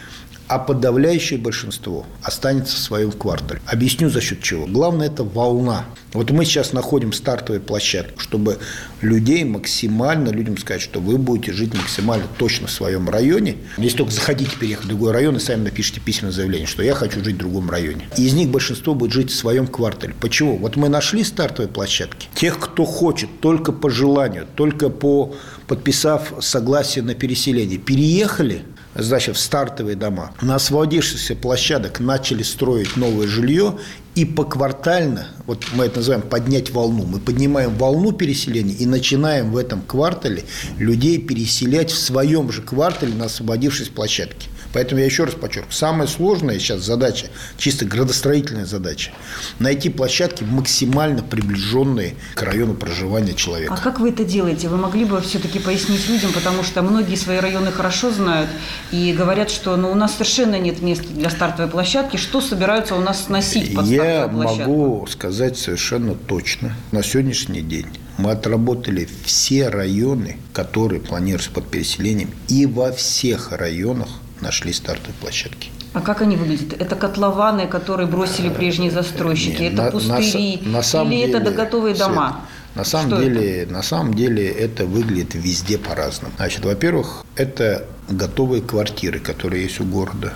а 0.52 0.60
подавляющее 0.60 1.40
большинство 1.40 2.06
останется 2.22 2.76
в 2.76 2.80
своем 2.80 3.14
квартале. 3.14 3.62
Объясню 3.66 4.10
за 4.10 4.20
счет 4.20 4.42
чего. 4.42 4.66
Главное– 4.66 5.08
это 5.08 5.24
волна. 5.24 5.86
Вот 6.12 6.30
мы 6.32 6.44
сейчас 6.44 6.74
находим 6.74 7.14
стартовые 7.14 7.62
площадки, 7.62 8.16
чтобы 8.18 8.58
людей 9.00 9.46
максимально, 9.46 10.28
людям 10.28 10.58
сказать, 10.58 10.82
что 10.82 11.00
вы 11.00 11.18
будете 11.18 11.54
жить 11.54 11.74
максимально 11.74 12.26
точно 12.38 12.68
в 12.68 12.72
своем 12.72 13.10
районе. 13.10 13.56
Если 13.78 13.96
только 13.96 14.12
захотите 14.12 14.52
переехать 14.58 14.84
в 14.84 14.88
другой 14.90 15.14
район 15.14 15.38
и 15.38 15.40
сами 15.40 15.64
напишите 15.64 16.02
письменное 16.02 16.34
заявление, 16.34 16.68
что 16.68 16.84
я 16.84 16.96
хочу 16.96 17.24
жить 17.24 17.36
в 17.36 17.40
другом 17.40 17.70
районе. 17.70 18.10
И 18.18 18.26
из 18.26 18.34
них 18.34 18.50
большинство 18.50 18.94
будет 18.94 19.14
жить 19.14 19.32
в 19.32 19.36
своем 19.36 19.68
квартале. 19.68 20.14
Почему? 20.20 20.58
Вот 20.58 20.76
мы 20.76 20.90
нашли 20.90 21.24
стартовые 21.24 21.70
площадки. 21.70 22.28
Тех, 22.36 22.60
кто 22.60 22.84
хочет, 22.84 23.30
только 23.40 23.72
по 23.72 23.90
желанию, 23.90 24.48
только 24.58 24.90
по 24.90 25.34
подписав 25.68 26.34
согласие 26.42 27.06
на 27.06 27.16
переселение, 27.16 27.78
переехали– 27.78 28.64
значит, 28.96 29.36
в 29.36 29.40
стартовые 29.40 29.96
дома. 29.96 30.32
На 30.42 30.56
освободившихся 30.56 31.36
площадок 31.36 32.00
начали 32.00 32.44
строить 32.44 32.98
новое 32.98 33.28
жилье, 33.28 33.78
и 34.14 34.26
поквартально, 34.26 35.28
вот 35.46 35.66
мы 35.74 35.86
это 35.86 35.98
называем 35.98 36.22
поднять 36.22 36.70
волну, 36.72 37.06
мы 37.06 37.20
поднимаем 37.20 37.74
волну 37.76 38.12
переселения 38.12 38.76
и 38.76 38.86
начинаем 38.86 39.52
в 39.52 39.58
этом 39.58 39.82
квартале 39.82 40.44
людей 40.78 41.18
переселять 41.18 41.92
в 41.92 41.98
своем 41.98 42.52
же 42.52 42.62
квартале 42.62 43.14
на 43.14 43.26
освободившейся 43.26 43.92
площадке. 43.94 44.50
Поэтому 44.74 45.00
я 45.00 45.06
еще 45.06 45.26
раз 45.26 45.34
подчеркну, 45.34 45.72
самая 45.72 46.08
сложная 46.08 46.60
сейчас 46.60 46.82
задача, 46.82 47.28
чисто 47.58 47.86
градостроительная 47.86 48.66
задача, 48.66 49.12
найти 49.60 49.90
площадки 49.90 50.44
максимально 50.44 51.24
приближенные 51.24 52.16
к 52.36 52.42
району 52.42 52.74
проживания 52.74 53.34
человека. 53.34 53.74
А 53.74 53.78
как 53.78 54.00
вы 54.00 54.10
это 54.10 54.24
делаете? 54.24 54.70
Вы 54.70 54.78
могли 54.78 55.06
бы 55.06 55.20
все-таки 55.22 55.60
пояснить 55.60 56.08
людям, 56.08 56.32
потому 56.34 56.64
что 56.64 56.82
многие 56.82 57.16
свои 57.16 57.38
районы 57.38 57.72
хорошо 57.72 58.12
знают 58.12 58.50
и 58.92 59.14
говорят, 59.14 59.50
что 59.50 59.76
ну, 59.76 59.92
у 59.92 59.96
нас 59.96 60.14
совершенно 60.14 60.60
нет 60.60 60.82
места 60.82 61.08
для 61.10 61.30
стартовой 61.30 61.70
площадки, 61.70 62.18
что 62.18 62.42
собираются 62.42 62.96
у 62.96 63.02
нас 63.02 63.26
сносить 63.26 63.76
под 63.76 63.86
Я 63.86 64.28
могу 64.28 65.08
сказать 65.10 65.58
совершенно 65.58 66.16
точно, 66.16 66.76
на 66.92 67.04
сегодняшний 67.04 67.62
день 67.62 67.88
мы 68.18 68.32
отработали 68.32 69.08
все 69.26 69.70
районы, 69.70 70.38
которые 70.54 71.02
планируются 71.02 71.52
под 71.52 71.68
переселением, 71.70 72.30
и 72.48 72.66
во 72.66 72.92
всех 72.92 73.52
районах 73.52 74.10
нашли 74.42 74.74
стартовые 74.74 75.16
площадки. 75.20 75.70
А 75.94 76.02
как 76.02 76.22
они 76.22 76.38
выглядят? 76.38 76.80
Это 76.80 76.96
котлованы, 76.96 77.68
которые 77.68 78.08
бросили 78.08 78.50
прежние 78.50 78.92
застройщики? 78.92 79.62
Нет, 79.64 79.74
это 79.74 79.84
на, 79.84 79.92
пустыри? 79.92 80.60
На, 80.64 80.72
на 80.72 80.84
самом 80.84 81.12
или 81.12 81.26
деле, 81.26 81.40
это 81.40 81.52
готовые 81.52 81.96
дома? 81.96 82.42
На 82.76 82.86
самом, 82.86 83.08
Что 83.12 83.22
деле, 83.22 83.64
это? 83.64 83.74
на 83.74 83.84
самом 83.84 84.14
деле 84.14 84.48
это 84.48 84.86
выглядит 84.86 85.36
везде 85.36 85.78
по-разному. 85.78 86.34
Значит, 86.38 86.64
во-первых, 86.64 87.26
это 87.36 87.86
готовые 88.10 88.62
квартиры, 88.62 89.20
которые 89.20 89.64
есть 89.64 89.82
у 89.82 89.84
города. 89.84 90.34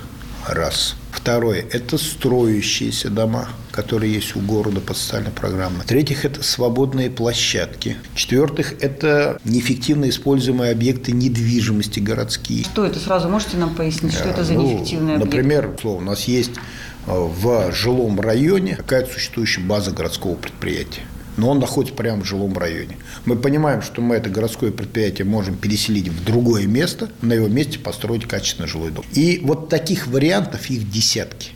Раз. 0.48 0.96
Второе– 1.12 1.66
это 1.72 1.98
строящиеся 1.98 3.10
дома, 3.10 3.50
которые 3.72 4.14
есть 4.14 4.36
у 4.36 4.40
города 4.40 4.80
под 4.80 4.96
социальной 4.96 5.32
программой. 5.32 5.82
В-третьих, 5.82 6.24
это 6.24 6.44
свободные 6.44 7.10
площадки. 7.10 7.98
В-четвертых, 8.14 8.74
это 8.82 9.40
неэффективно 9.44 10.10
используемые 10.10 10.72
объекты 10.72 11.14
недвижимости 11.14 12.00
городские. 12.00 12.64
Что 12.66 12.86
это? 12.86 13.00
Сразу 13.00 13.28
можете 13.28 13.58
нам 13.58 13.74
пояснить, 13.74 14.14
что 14.14 14.30
это 14.30 14.44
за 14.44 14.54
ну, 14.54 14.62
неэффективные 14.62 15.16
объекты? 15.16 15.38
Например, 15.38 15.76
у 15.84 16.02
нас 16.02 16.26
есть 16.26 16.52
э, 17.08 17.12
в 17.12 17.72
жилом 17.72 18.20
районе 18.20 18.76
какая-то 18.76 19.12
существующая 19.14 19.62
база 19.62 19.92
городского 19.92 20.36
предприятия 20.36 21.02
но 21.38 21.50
он 21.50 21.60
находится 21.60 21.96
прямо 21.96 22.22
в 22.22 22.26
жилом 22.26 22.58
районе. 22.58 22.98
Мы 23.26 23.36
понимаем, 23.36 23.82
что 23.82 24.02
мы 24.02 24.16
это 24.16 24.30
городское 24.30 24.72
предприятие 24.72 25.26
можем 25.26 25.56
переселить 25.56 26.08
в 26.08 26.24
другое 26.24 26.66
место, 26.66 27.10
на 27.22 27.34
его 27.34 27.48
месте 27.48 27.80
построить 27.80 28.26
качественный 28.26 28.68
жилой 28.68 28.92
дом. 28.92 29.06
И 29.14 29.42
вот 29.44 29.70
таких 29.70 30.08
вариантов 30.08 30.70
их 30.70 30.90
десятки. 30.90 31.52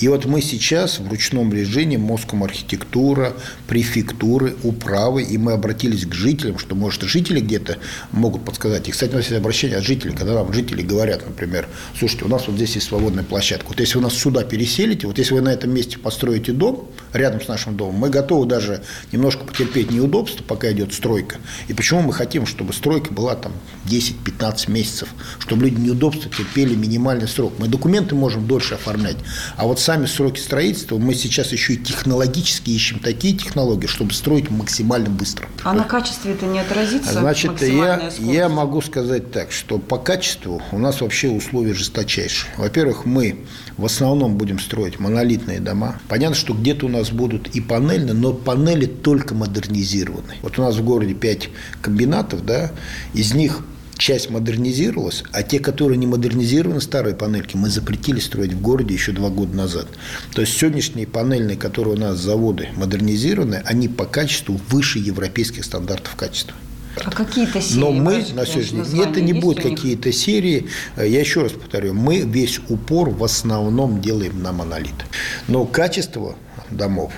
И 0.00 0.08
вот 0.08 0.26
мы 0.26 0.42
сейчас 0.42 0.98
в 0.98 1.08
ручном 1.08 1.52
режиме 1.52 1.98
Моском 1.98 2.44
архитектура, 2.44 3.34
префектуры, 3.66 4.54
управы, 4.62 5.22
и 5.22 5.38
мы 5.38 5.52
обратились 5.52 6.06
к 6.06 6.14
жителям, 6.14 6.58
что, 6.58 6.74
может, 6.74 7.02
жители 7.02 7.40
где-то 7.40 7.78
могут 8.12 8.44
подсказать. 8.44 8.88
И, 8.88 8.90
кстати, 8.90 9.12
у 9.12 9.16
нас 9.16 9.26
есть 9.26 9.38
обращение 9.38 9.78
от 9.78 9.84
жителей, 9.84 10.14
когда 10.14 10.34
нам 10.34 10.52
жители 10.52 10.82
говорят, 10.82 11.26
например, 11.26 11.68
слушайте, 11.98 12.24
у 12.24 12.28
нас 12.28 12.46
вот 12.46 12.56
здесь 12.56 12.74
есть 12.74 12.88
свободная 12.88 13.24
площадка. 13.24 13.68
Вот 13.68 13.80
если 13.80 13.98
вы 13.98 14.04
нас 14.04 14.14
сюда 14.14 14.44
переселите, 14.44 15.06
вот 15.06 15.18
если 15.18 15.34
вы 15.34 15.40
на 15.40 15.52
этом 15.52 15.72
месте 15.72 15.98
построите 15.98 16.52
дом, 16.52 16.90
рядом 17.12 17.40
с 17.40 17.48
нашим 17.48 17.76
домом, 17.76 17.96
мы 17.96 18.10
готовы 18.10 18.46
даже 18.46 18.82
немножко 19.12 19.44
потерпеть 19.44 19.90
неудобства, 19.90 20.44
пока 20.44 20.70
идет 20.72 20.92
стройка. 20.92 21.36
И 21.68 21.74
почему 21.74 22.02
мы 22.02 22.12
хотим, 22.12 22.46
чтобы 22.46 22.72
стройка 22.72 23.12
была 23.12 23.34
там 23.34 23.52
10-15 23.86 24.70
месяцев, 24.70 25.08
чтобы 25.38 25.64
люди 25.64 25.80
неудобства 25.80 26.30
терпели 26.30 26.74
минимальный 26.74 27.28
срок. 27.28 27.54
Мы 27.58 27.68
документы 27.68 28.14
можем 28.14 28.46
дольше 28.46 28.74
оформлять, 28.74 29.16
а 29.56 29.66
вот 29.66 29.80
сами 29.86 30.06
сроки 30.06 30.40
строительства, 30.40 30.98
мы 30.98 31.14
сейчас 31.14 31.52
еще 31.52 31.74
и 31.74 31.76
технологически 31.76 32.70
ищем 32.70 32.98
такие 32.98 33.36
технологии, 33.36 33.86
чтобы 33.86 34.12
строить 34.14 34.50
максимально 34.50 35.10
быстро. 35.10 35.48
А 35.62 35.74
на 35.74 35.84
качестве 35.84 36.32
это 36.32 36.44
не 36.44 36.58
отразится? 36.58 37.12
Значит, 37.12 37.62
я, 37.62 38.10
я 38.18 38.48
могу 38.48 38.80
сказать 38.80 39.30
так, 39.30 39.52
что 39.52 39.78
по 39.78 39.96
качеству 39.96 40.60
у 40.72 40.78
нас 40.78 41.00
вообще 41.00 41.28
условия 41.28 41.72
жесточайшие. 41.72 42.52
Во-первых, 42.56 43.04
мы 43.04 43.44
в 43.76 43.84
основном 43.84 44.36
будем 44.36 44.58
строить 44.58 44.98
монолитные 44.98 45.60
дома. 45.60 46.00
Понятно, 46.08 46.34
что 46.34 46.52
где-то 46.52 46.86
у 46.86 46.88
нас 46.88 47.10
будут 47.10 47.54
и 47.54 47.60
панельные, 47.60 48.14
но 48.14 48.32
панели 48.32 48.86
только 48.86 49.36
модернизированные. 49.36 50.38
Вот 50.42 50.58
у 50.58 50.62
нас 50.62 50.74
в 50.74 50.84
городе 50.84 51.14
5 51.14 51.48
комбинатов, 51.80 52.44
да, 52.44 52.72
из 53.14 53.34
них 53.34 53.60
часть 54.06 54.30
модернизировалась, 54.30 55.24
а 55.32 55.42
те, 55.42 55.58
которые 55.58 55.98
не 55.98 56.06
модернизированы, 56.06 56.80
старые 56.80 57.16
панельки, 57.16 57.56
мы 57.56 57.68
запретили 57.68 58.20
строить 58.20 58.52
в 58.52 58.60
городе 58.60 58.94
еще 58.94 59.10
два 59.10 59.30
года 59.30 59.56
назад. 59.56 59.88
То 60.32 60.42
есть 60.42 60.56
сегодняшние 60.56 61.08
панельные, 61.08 61.56
которые 61.56 61.96
у 61.96 61.98
нас 61.98 62.16
заводы 62.16 62.68
модернизированы, 62.76 63.62
они 63.64 63.88
по 63.88 64.04
качеству 64.04 64.60
выше 64.68 65.00
европейских 65.00 65.64
стандартов 65.64 66.14
качества. 66.14 66.54
А 67.04 67.10
какие-то 67.10 67.60
серии? 67.60 67.80
Но 67.80 67.90
мы 67.90 68.24
на 68.32 68.46
сегодняшний 68.46 68.84
день, 68.84 69.00
это 69.00 69.20
не 69.20 69.32
будут 69.32 69.64
какие-то 69.64 70.12
серии. 70.12 70.68
Я 70.96 71.18
еще 71.18 71.42
раз 71.42 71.50
повторю, 71.50 71.92
мы 71.92 72.20
весь 72.20 72.60
упор 72.68 73.10
в 73.10 73.24
основном 73.24 74.00
делаем 74.00 74.40
на 74.40 74.52
монолит. 74.52 74.94
Но 75.48 75.64
качество 75.64 76.36
домов 76.70 77.12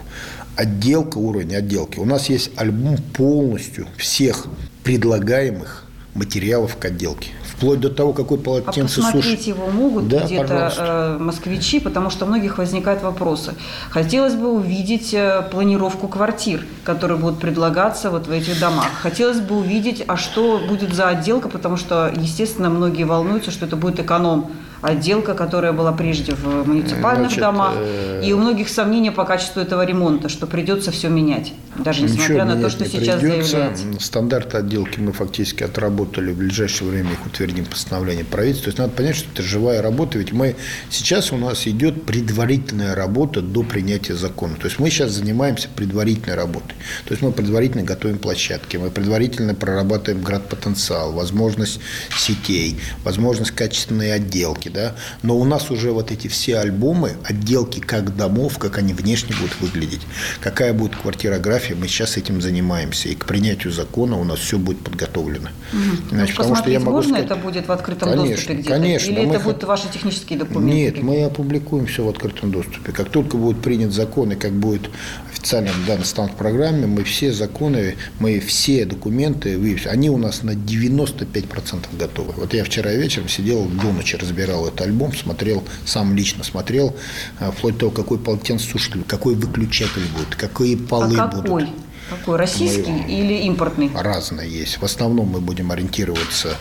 отделка, 0.57 1.19
уровень 1.19 1.55
отделки. 1.55 1.99
У 1.99 2.07
нас 2.07 2.31
есть 2.31 2.51
альбом 2.57 2.97
полностью 3.13 3.87
всех 3.99 4.47
предлагаемых 4.85 5.85
материалов 6.19 6.77
к 6.77 6.85
отделке 6.85 7.31
вплоть 7.59 7.81
до 7.81 7.91
того, 7.91 8.13
какой 8.13 8.39
полотенце 8.39 9.01
а 9.01 9.05
посмотреть 9.05 9.47
его 9.49 9.67
могут 9.67 10.07
да, 10.09 10.21
где-то 10.21 10.73
э, 10.79 11.19
москвичи, 11.19 11.81
потому 11.81 12.09
что 12.09 12.25
у 12.25 12.29
многих 12.29 12.59
возникают 12.59 13.03
вопросы. 13.03 13.55
Хотелось 13.91 14.35
бы 14.35 14.53
увидеть 14.53 15.13
э, 15.13 15.43
планировку 15.51 16.07
квартир, 16.07 16.65
которые 16.85 17.19
будут 17.19 17.41
предлагаться 17.41 18.11
вот 18.11 18.29
в 18.29 18.31
этих 18.31 18.61
домах. 18.61 18.89
Хотелось 19.03 19.41
бы 19.41 19.57
увидеть, 19.57 20.05
а 20.07 20.17
что 20.17 20.61
будет 20.69 20.95
за 20.95 21.09
отделка, 21.09 21.49
потому 21.49 21.77
что, 21.77 22.13
естественно, 22.15 22.71
многие 22.71 23.05
волнуются, 23.05 23.51
что 23.51 23.67
это 23.67 23.75
будет 23.75 23.99
эконом 23.99 24.53
отделка, 24.81 25.35
которая 25.35 25.73
была 25.73 25.93
прежде 25.93 26.35
в 26.35 26.67
муниципальных 26.67 27.29
Значит, 27.29 27.41
домах. 27.41 27.75
Э... 27.77 28.23
И 28.25 28.33
у 28.33 28.39
многих 28.39 28.69
сомнения 28.69 29.13
по 29.13 29.25
качеству 29.25 29.61
этого 29.61 29.85
ремонта, 29.85 30.29
что 30.29 30.47
придется 30.47 30.91
все 30.91 31.09
менять, 31.09 31.53
даже 31.77 32.03
несмотря 32.03 32.45
на 32.45 32.61
то, 32.61 32.71
что 32.71 32.85
сейчас 32.85 33.21
придется. 33.21 33.51
заявляется. 33.51 33.85
Стандарты 34.01 34.57
отделки 34.59 35.01
мы 35.01 35.13
фактически 35.13 35.63
отработали, 35.63 36.33
в 36.33 36.39
ближайшее 36.39 36.91
время 36.91 37.13
их 37.13 37.27
утвердим 37.27 37.65
постановление 37.65 38.25
правительства. 38.25 38.65
То 38.65 38.69
есть 38.71 38.79
надо 38.79 38.93
понять, 38.93 39.17
что 39.17 39.29
это 39.33 39.43
живая 39.43 39.83
работа, 39.83 40.19
ведь 40.19 40.33
мы 40.33 40.57
сейчас 40.91 41.33
у 41.33 41.37
нас 41.37 41.67
идет 41.67 42.05
предварительная 42.05 42.95
работа 42.95 43.41
до 43.41 43.63
принятия 43.63 44.15
закона. 44.15 44.57
То 44.57 44.67
есть 44.67 44.79
мы 44.79 44.91
сейчас 44.91 45.13
занимаемся 45.13 45.69
предварительной 45.75 46.37
работой. 46.37 46.75
То 47.05 47.13
есть 47.13 47.23
мы 47.23 47.33
предварительно 47.33 47.85
готовим 47.85 48.19
площадки, 48.19 48.77
мы 48.77 48.91
предварительно 48.91 49.55
прорабатываем 49.55 50.23
град-потенциал, 50.23 51.13
возможность 51.13 51.81
сетей, 52.17 52.79
возможность 53.05 53.53
качественной 53.53 54.13
отделки 54.13 54.68
отделки, 54.69 54.75
да, 54.75 54.95
но 55.23 55.37
у 55.37 55.45
нас 55.45 55.71
уже 55.71 55.93
вот 55.93 56.11
эти 56.11 56.29
все 56.29 56.59
альбомы, 56.59 57.13
отделки 57.25 57.81
как 57.81 58.17
домов, 58.17 58.59
как 58.59 58.79
они 58.79 58.93
внешне 58.93 59.35
будут 59.41 59.61
выглядеть, 59.61 60.03
какая 60.41 60.73
будет 60.73 60.97
квартирография, 60.97 61.77
мы 61.77 61.89
сейчас 61.89 62.17
этим 62.17 62.41
занимаемся, 62.41 63.09
и 63.09 63.15
к 63.15 63.27
принятию 63.27 63.73
закона 63.73 64.19
у 64.19 64.25
нас 64.25 64.39
все 64.39 64.59
будет 64.59 64.81
подготовлено. 64.81 65.49
Угу. 65.73 66.09
Значит, 66.11 66.37
потому 66.37 66.57
что 66.57 66.71
я 66.71 66.81
могу 66.81 67.03
сказать, 67.03 67.25
это 67.25 67.37
будет 67.37 67.67
в 67.67 67.73
открытом 67.73 68.11
конечно, 68.11 68.29
доступе 68.29 68.55
где-то? 68.55 68.71
Конечно. 68.71 69.11
Или 69.11 69.29
это 69.29 69.41
будут 69.41 69.65
ваши 69.65 69.89
технические 69.93 70.39
документы? 70.39 70.75
Нет, 70.75 71.03
мы 71.03 71.25
опубликуем 71.25 71.87
все 71.87 72.05
в 72.05 72.09
открытом 72.09 72.51
доступе. 72.51 72.93
Как 72.93 73.11
только 73.11 73.37
будет 73.37 73.61
принят 73.63 73.93
закон 73.93 74.33
и 74.33 74.37
как 74.37 74.53
будет 74.53 74.91
официально 75.31 75.71
дан 75.87 76.05
стант 76.05 76.33
в 76.33 76.35
программе, 76.35 76.87
мы 76.87 77.05
все 77.05 77.33
законы, 77.33 77.97
мы 78.19 78.41
все 78.41 78.85
документы, 78.85 79.59
они 79.87 80.11
у 80.11 80.17
нас 80.17 80.43
на 80.43 80.51
95% 80.51 81.87
готовы. 81.99 82.33
Вот 82.37 82.55
я 82.55 82.65
вчера 82.65 82.93
вечером 82.93 83.29
сидел 83.29 83.67
до 83.67 83.93
ночи, 83.93 84.17
разбирал 84.17 84.58
собирал 84.59 84.67
этот 84.67 84.81
альбом, 84.83 85.15
смотрел, 85.15 85.65
сам 85.85 86.15
лично 86.15 86.45
смотрел, 86.45 86.95
э, 87.41 87.51
вплоть 87.51 87.75
до 87.75 87.81
того, 87.81 87.93
какой 87.93 88.19
полотенцесушитель, 88.19 89.05
какой 89.07 89.35
выключатель 89.35 90.03
будет, 90.17 90.35
какие 90.35 90.77
полы 90.77 91.17
а 91.19 91.29
какой? 91.29 91.65
будут. 91.65 91.69
Какой, 92.11 92.37
российский 92.37 92.91
мы, 92.91 93.11
или 93.11 93.35
импортный? 93.45 93.91
Разные 93.95 94.51
есть. 94.51 94.79
В 94.79 94.85
основном 94.85 95.29
мы 95.29 95.41
будем 95.41 95.71
ориентироваться, 95.71 96.57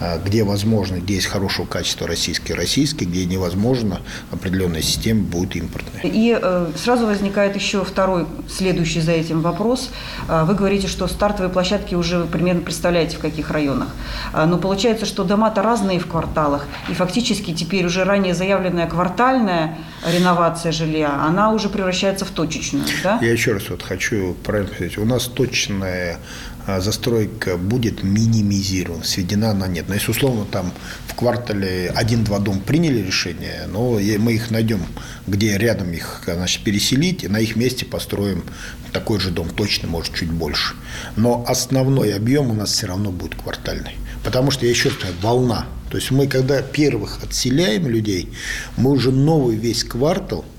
а, 0.00 0.18
где 0.18 0.42
возможно, 0.44 0.96
где 0.96 1.14
есть 1.14 1.26
хорошего 1.26 1.66
качества 1.66 2.06
российский, 2.06 2.54
российский, 2.54 3.04
где 3.04 3.26
невозможно, 3.26 4.00
определенная 4.30 4.82
система 4.82 5.22
будет 5.22 5.56
импортная. 5.56 6.02
И 6.02 6.38
э, 6.40 6.70
сразу 6.76 7.06
возникает 7.06 7.56
еще 7.56 7.84
второй, 7.84 8.26
следующий 8.48 9.00
за 9.00 9.12
этим 9.12 9.42
вопрос. 9.42 9.90
А, 10.28 10.44
вы 10.44 10.54
говорите, 10.54 10.86
что 10.86 11.06
стартовые 11.06 11.52
площадки 11.52 11.94
уже 11.94 12.18
вы 12.18 12.26
примерно 12.26 12.62
представляете, 12.62 13.16
в 13.16 13.20
каких 13.20 13.50
районах. 13.50 13.88
А, 14.32 14.46
но 14.46 14.58
получается, 14.58 15.04
что 15.06 15.24
дома-то 15.24 15.62
разные 15.62 15.98
в 15.98 16.06
кварталах, 16.06 16.66
и 16.88 16.94
фактически 16.94 17.52
теперь 17.52 17.84
уже 17.84 18.04
ранее 18.04 18.34
заявленная 18.34 18.86
квартальная 18.86 19.78
реновация 20.06 20.72
жилья, 20.72 21.22
она 21.26 21.52
уже 21.52 21.68
превращается 21.68 22.24
в 22.24 22.30
точечную, 22.30 22.86
да? 23.02 23.18
Я 23.20 23.32
еще 23.32 23.52
раз 23.52 23.68
вот 23.68 23.82
хочу 23.82 24.34
правильно 24.44 24.72
сказать, 24.86 24.98
у 24.98 25.04
нас 25.04 25.24
точная 25.26 26.18
а, 26.66 26.80
застройка 26.80 27.56
будет 27.56 28.02
минимизирована, 28.02 29.04
сведена 29.04 29.54
на 29.54 29.66
нет. 29.66 29.86
Но 29.88 29.94
если 29.94 30.10
условно 30.10 30.44
там 30.44 30.72
в 31.06 31.14
квартале 31.14 31.90
один-два 31.94 32.38
дома 32.38 32.60
приняли 32.60 33.00
решение, 33.02 33.66
но 33.68 33.98
мы 34.18 34.34
их 34.34 34.50
найдем, 34.50 34.80
где 35.26 35.56
рядом 35.58 35.92
их 35.92 36.22
значит, 36.26 36.62
переселить, 36.64 37.24
и 37.24 37.28
на 37.28 37.38
их 37.38 37.56
месте 37.56 37.84
построим 37.84 38.44
такой 38.92 39.20
же 39.20 39.30
дом, 39.30 39.48
точно, 39.50 39.88
может, 39.88 40.14
чуть 40.14 40.30
больше. 40.30 40.74
Но 41.16 41.44
основной 41.46 42.14
объем 42.14 42.50
у 42.50 42.54
нас 42.54 42.72
все 42.72 42.86
равно 42.86 43.10
будет 43.10 43.34
квартальный. 43.34 43.96
Потому 44.24 44.50
что, 44.50 44.64
я 44.64 44.70
еще 44.70 44.88
раз 44.88 44.98
волна. 45.22 45.66
То 45.90 45.98
есть 45.98 46.10
мы, 46.10 46.26
когда 46.26 46.62
первых 46.62 47.22
отселяем 47.22 47.86
людей, 47.86 48.32
мы 48.76 48.90
уже 48.90 49.12
новый 49.12 49.56
весь 49.56 49.84
квартал– 49.84 50.44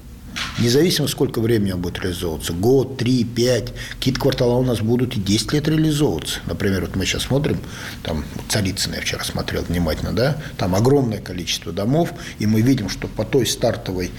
Независимо, 0.60 1.08
сколько 1.08 1.40
времени 1.40 1.72
он 1.72 1.82
будет 1.82 2.00
реализовываться, 2.00 2.54
год, 2.54 2.98
три, 2.98 3.24
пять, 3.24 3.74
какие-то 3.92 4.20
кварталы 4.20 4.60
у 4.60 4.64
нас 4.64 4.80
будут 4.80 5.16
и 5.16 5.20
10 5.20 5.54
лет 5.54 5.68
реализовываться. 5.68 6.40
Например, 6.46 6.82
вот 6.82 6.96
мы 6.96 7.06
сейчас 7.06 7.24
смотрим, 7.24 7.60
там 8.04 8.26
Царицын 8.50 8.94
я 8.94 9.02
вчера 9.02 9.24
смотрел 9.24 9.64
внимательно, 9.64 10.14
да, 10.14 10.38
там 10.58 10.76
огромное 10.76 11.20
количество 11.20 11.72
домов, 11.72 12.14
и 12.40 12.48
мы 12.48 12.62
видим, 12.62 12.90
что 12.90 13.08
по 13.08 13.24
той 13.24 13.46
стартовой 13.46 14.12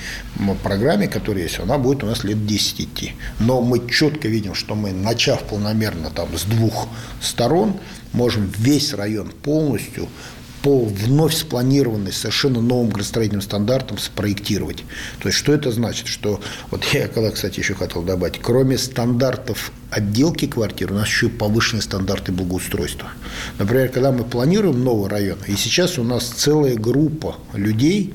программе, 0.63 1.09
которая 1.09 1.45
есть, 1.45 1.59
она 1.59 1.79
будет 1.79 2.03
у 2.05 2.07
нас 2.07 2.25
лет 2.25 2.47
10 2.47 2.81
идти. 2.81 3.13
Но 3.41 3.61
мы 3.61 3.89
четко 3.91 4.29
видим, 4.29 4.55
что 4.55 4.75
мы, 4.75 4.93
начав 4.93 5.43
полномерно 5.45 6.11
там 6.11 6.37
с 6.37 6.45
двух 6.45 6.89
сторон, 7.21 7.79
можем 8.13 8.51
весь 8.59 8.95
район 8.95 9.33
полностью 9.43 10.09
по 10.63 10.85
вновь 10.85 11.35
спланированной 11.35 12.13
совершенно 12.13 12.61
новым 12.61 12.91
градостроительным 12.91 13.43
стандартам 13.43 13.99
спроектировать. 13.99 14.85
То 15.21 15.29
есть, 15.29 15.39
что 15.39 15.53
это 15.53 15.71
значит? 15.71 16.07
Что, 16.07 16.41
вот 16.71 16.85
я 16.93 17.09
когда, 17.09 17.31
кстати, 17.31 17.61
еще 17.61 17.75
хотел 17.75 18.03
добавить, 18.03 18.41
кроме 18.41 18.79
стандартов 18.79 19.73
отделки 19.91 20.47
квартир 20.47 20.93
у 20.93 20.97
нас 20.97 21.07
еще 21.09 21.29
повышенные 21.29 21.83
стандарты 21.83 22.33
благоустройства. 22.33 23.09
Например, 23.59 23.89
когда 23.89 24.13
мы 24.13 24.25
планируем 24.25 24.83
новый 24.85 25.09
район, 25.09 25.39
и 25.47 25.55
сейчас 25.57 25.99
у 25.99 26.05
нас 26.05 26.25
целая 26.25 26.77
группа 26.77 27.37
людей, 27.55 28.15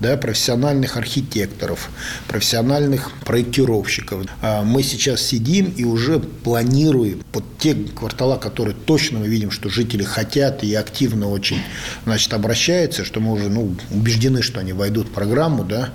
да, 0.00 0.16
профессиональных 0.16 0.96
архитекторов, 0.96 1.88
профессиональных 2.28 3.12
проектировщиков. 3.24 4.26
А 4.42 4.62
мы 4.62 4.82
сейчас 4.82 5.22
сидим 5.22 5.72
и 5.76 5.84
уже 5.84 6.18
планируем 6.18 7.22
под 7.32 7.44
те 7.58 7.74
квартала, 7.74 8.36
которые 8.36 8.74
точно 8.74 9.20
мы 9.20 9.28
видим, 9.28 9.50
что 9.50 9.68
жители 9.68 10.02
хотят 10.02 10.64
и 10.64 10.74
активно 10.74 11.30
очень 11.30 11.58
значит, 12.04 12.32
обращаются, 12.34 13.04
что 13.04 13.20
мы 13.20 13.32
уже 13.32 13.48
ну, 13.48 13.74
убеждены, 13.90 14.42
что 14.42 14.60
они 14.60 14.72
войдут 14.72 15.08
в 15.08 15.10
программу, 15.10 15.64
да, 15.64 15.90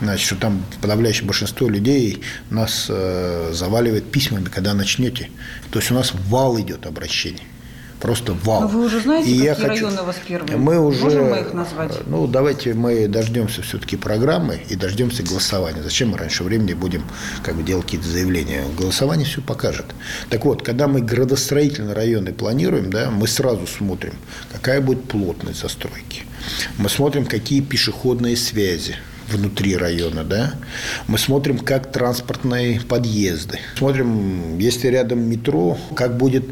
значит, 0.00 0.26
что 0.26 0.36
там 0.36 0.64
подавляющее 0.80 1.24
большинство 1.24 1.68
людей 1.68 2.22
нас 2.50 2.86
э, 2.88 3.52
заваливает 3.54 4.10
письмами, 4.10 4.44
когда 4.44 4.73
начнете. 4.74 5.30
То 5.70 5.78
есть 5.78 5.90
у 5.90 5.94
нас 5.94 6.12
вал 6.28 6.60
идет 6.60 6.86
обращений 6.86 7.42
просто 8.04 8.34
вал. 8.34 8.60
Но 8.60 8.68
вы 8.68 8.84
уже 8.84 9.00
знаете, 9.00 9.30
и 9.30 9.32
какие 9.32 9.46
я 9.46 9.54
хочу... 9.54 9.68
районы 9.68 10.02
у 10.02 10.04
вас 10.04 10.16
первые? 10.28 10.58
Мы 10.58 10.78
уже, 10.78 11.04
Можем 11.04 11.30
мы 11.30 11.38
их 11.38 11.54
назвать? 11.54 12.06
Ну, 12.06 12.26
давайте 12.26 12.74
мы 12.74 13.08
дождемся 13.08 13.62
все-таки 13.62 13.96
программы 13.96 14.60
и 14.68 14.76
дождемся 14.76 15.22
голосования. 15.22 15.82
Зачем 15.82 16.10
мы 16.10 16.18
раньше 16.18 16.44
времени 16.44 16.74
будем 16.74 17.02
как 17.42 17.56
бы 17.56 17.62
делать 17.62 17.86
какие-то 17.86 18.06
заявления? 18.06 18.62
Голосование 18.78 19.26
все 19.26 19.40
покажет. 19.40 19.86
Так 20.28 20.44
вот, 20.44 20.62
когда 20.62 20.86
мы 20.86 21.00
градостроительные 21.00 21.94
районы 21.94 22.34
планируем, 22.34 22.90
да, 22.90 23.10
мы 23.10 23.26
сразу 23.26 23.66
смотрим, 23.66 24.12
какая 24.52 24.82
будет 24.82 25.04
плотность 25.04 25.62
застройки. 25.62 26.24
Мы 26.76 26.90
смотрим, 26.90 27.24
какие 27.24 27.62
пешеходные 27.62 28.36
связи 28.36 28.96
внутри 29.28 29.76
района, 29.76 30.24
да. 30.24 30.54
Мы 31.06 31.18
смотрим, 31.18 31.58
как 31.58 31.90
транспортные 31.92 32.80
подъезды. 32.80 33.58
Смотрим, 33.76 34.58
если 34.58 34.88
рядом 34.88 35.20
метро, 35.28 35.78
как 35.94 36.16
будет 36.16 36.44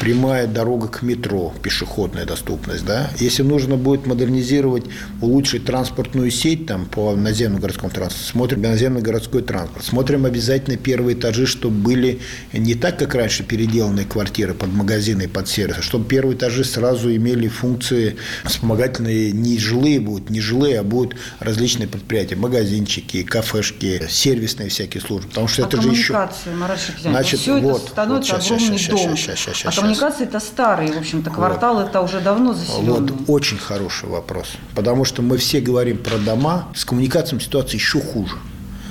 прямая 0.00 0.46
дорога 0.46 0.88
к 0.88 1.02
метро, 1.02 1.52
пешеходная 1.62 2.26
доступность, 2.26 2.84
да. 2.84 3.10
Если 3.18 3.42
нужно 3.42 3.76
будет 3.76 4.06
модернизировать, 4.06 4.84
улучшить 5.20 5.64
транспортную 5.64 6.30
сеть 6.30 6.66
там 6.66 6.86
по 6.86 7.14
наземному 7.14 7.60
городскому 7.60 7.92
транспорту, 7.92 8.26
смотрим 8.26 8.62
наземный 8.62 9.02
городской 9.02 9.42
транспорт. 9.42 9.84
Смотрим 9.84 10.24
обязательно 10.24 10.76
первые 10.76 11.16
этажи, 11.16 11.46
чтобы 11.46 11.76
были 11.76 12.20
не 12.52 12.74
так, 12.74 12.98
как 12.98 13.14
раньше 13.14 13.44
переделанные 13.44 14.06
квартиры 14.06 14.54
под 14.54 14.72
магазины 14.72 15.22
и 15.22 15.26
под 15.26 15.48
сервисы, 15.48 15.82
чтобы 15.82 16.06
первые 16.06 16.36
этажи 16.36 16.64
сразу 16.64 17.14
имели 17.14 17.48
функции 17.48 18.16
вспомогательные, 18.44 19.32
не 19.32 19.58
жилые 19.58 20.00
будут, 20.00 20.30
не 20.30 20.40
жилые, 20.40 20.80
а 20.80 20.82
будут 20.82 21.16
различные 21.40 21.88
предприятия, 21.88 22.13
магазинчики, 22.36 23.22
кафешки, 23.22 24.06
сервисные 24.08 24.68
всякие 24.68 25.00
службы. 25.00 25.28
Потому 25.28 25.48
что 25.48 25.64
а 25.64 25.66
это 25.66 25.80
же 25.80 25.88
еще... 25.88 26.12
Марат 26.12 26.78
Значит, 27.00 27.40
все 27.40 27.60
вот, 27.60 27.82
это 27.82 27.90
становится 27.90 28.34
вот, 28.34 28.44
огромный 28.44 28.78
сейчас, 28.78 28.88
дом. 28.90 29.16
Сейчас, 29.16 29.38
сейчас, 29.38 29.56
сейчас, 29.56 29.78
а 29.78 29.80
коммуникации 29.80 30.24
это 30.24 30.40
старые, 30.40 30.92
в 30.92 30.98
общем-то, 30.98 31.30
квартал 31.30 31.76
вот. 31.76 31.88
это 31.88 32.00
уже 32.00 32.20
давно 32.20 32.54
заселен. 32.54 32.84
Вот 32.86 33.12
очень 33.28 33.58
хороший 33.58 34.08
вопрос. 34.08 34.52
Потому 34.74 35.04
что 35.04 35.22
мы 35.22 35.36
все 35.38 35.60
говорим 35.60 35.98
про 35.98 36.18
дома, 36.18 36.68
с 36.74 36.84
коммуникацией 36.84 37.40
ситуация 37.40 37.76
еще 37.76 38.00
хуже. 38.00 38.36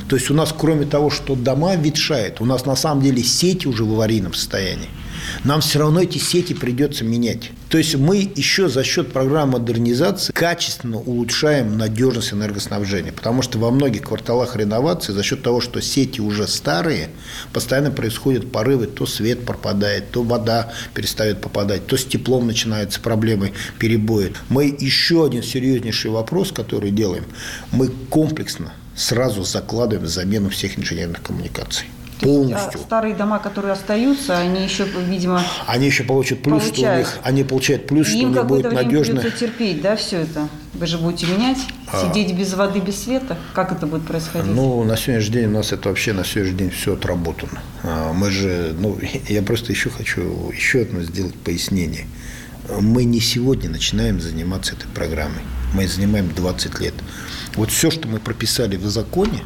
То 0.09 0.15
есть 0.15 0.29
у 0.29 0.33
нас, 0.33 0.53
кроме 0.57 0.85
того, 0.85 1.09
что 1.09 1.35
дома 1.35 1.75
ветшают, 1.75 2.41
у 2.41 2.45
нас 2.45 2.65
на 2.65 2.75
самом 2.75 3.01
деле 3.01 3.23
сети 3.23 3.67
уже 3.67 3.83
в 3.83 3.91
аварийном 3.93 4.33
состоянии. 4.33 4.89
Нам 5.43 5.61
все 5.61 5.79
равно 5.79 6.01
эти 6.01 6.17
сети 6.17 6.53
придется 6.53 7.03
менять. 7.03 7.51
То 7.69 7.77
есть 7.77 7.95
мы 7.95 8.31
еще 8.35 8.69
за 8.69 8.83
счет 8.83 9.11
программы 9.11 9.59
модернизации 9.59 10.31
качественно 10.31 10.97
улучшаем 10.97 11.77
надежность 11.77 12.33
энергоснабжения. 12.33 13.11
Потому 13.11 13.41
что 13.41 13.57
во 13.59 13.71
многих 13.71 14.03
кварталах 14.03 14.55
реновации 14.55 15.13
за 15.13 15.23
счет 15.23 15.41
того, 15.41 15.61
что 15.61 15.81
сети 15.81 16.21
уже 16.21 16.47
старые, 16.47 17.09
постоянно 17.51 17.91
происходят 17.91 18.51
порывы, 18.51 18.87
то 18.87 19.05
свет 19.05 19.45
пропадает, 19.45 20.11
то 20.11 20.23
вода 20.23 20.71
перестает 20.93 21.41
попадать, 21.41 21.87
то 21.87 21.97
с 21.97 22.05
теплом 22.05 22.47
начинаются 22.47 22.99
проблемы, 22.99 23.53
перебои. 23.79 24.33
Мы 24.49 24.75
еще 24.79 25.25
один 25.25 25.43
серьезнейший 25.43 26.11
вопрос, 26.11 26.51
который 26.51 26.91
делаем, 26.91 27.25
мы 27.71 27.89
комплексно 28.09 28.73
сразу 28.95 29.43
закладываем 29.43 30.07
замену 30.07 30.49
всех 30.49 30.77
инженерных 30.77 31.21
коммуникаций 31.21 31.87
полностью. 32.23 32.79
А 32.79 32.83
старые 32.83 33.15
дома, 33.15 33.39
которые 33.39 33.73
остаются, 33.73 34.37
они 34.37 34.63
еще, 34.63 34.85
видимо, 34.85 35.43
они 35.67 35.85
еще 35.85 36.03
получат 36.03 36.41
плюс, 36.41 36.63
получают. 36.63 36.77
что 36.77 36.93
у 36.93 36.97
них 36.97 37.19
они 37.23 37.43
получают 37.43 37.87
плюс, 37.87 38.07
что 38.07 38.17
им 38.17 38.31
у 38.31 38.33
них 38.33 38.45
будет 38.45 38.71
надежно. 38.71 39.19
придется 39.19 39.39
терпеть, 39.39 39.81
да, 39.81 39.95
все 39.95 40.21
это. 40.21 40.47
Вы 40.73 40.87
же 40.87 40.97
будете 40.97 41.27
менять, 41.27 41.59
а. 41.91 42.01
сидеть 42.01 42.35
без 42.35 42.53
воды, 42.53 42.79
без 42.79 43.03
света. 43.03 43.37
Как 43.53 43.71
это 43.71 43.85
будет 43.85 44.07
происходить? 44.07 44.51
Ну, 44.51 44.83
на 44.83 44.97
сегодняшний 44.97 45.33
день 45.33 45.45
у 45.45 45.51
нас 45.51 45.71
это 45.71 45.89
вообще 45.89 46.13
на 46.13 46.25
сегодняшний 46.25 46.57
день 46.57 46.69
все 46.71 46.93
отработано. 46.93 47.61
А, 47.83 48.11
мы 48.13 48.31
же, 48.31 48.75
ну, 48.79 48.97
я 49.29 49.41
просто 49.43 49.71
еще 49.71 49.89
хочу 49.89 50.51
еще 50.51 50.81
одно 50.81 51.01
сделать 51.01 51.35
пояснение. 51.35 52.07
Мы 52.79 53.03
не 53.03 53.19
сегодня 53.19 53.69
начинаем 53.69 54.21
заниматься 54.21 54.73
этой 54.73 54.87
программой. 54.87 55.41
Мы 55.73 55.87
занимаем 55.87 56.33
20 56.33 56.79
лет. 56.79 56.93
Вот 57.55 57.69
все, 57.69 57.91
что 57.91 58.07
мы 58.07 58.19
прописали 58.19 58.77
в 58.77 58.85
законе, 58.87 59.43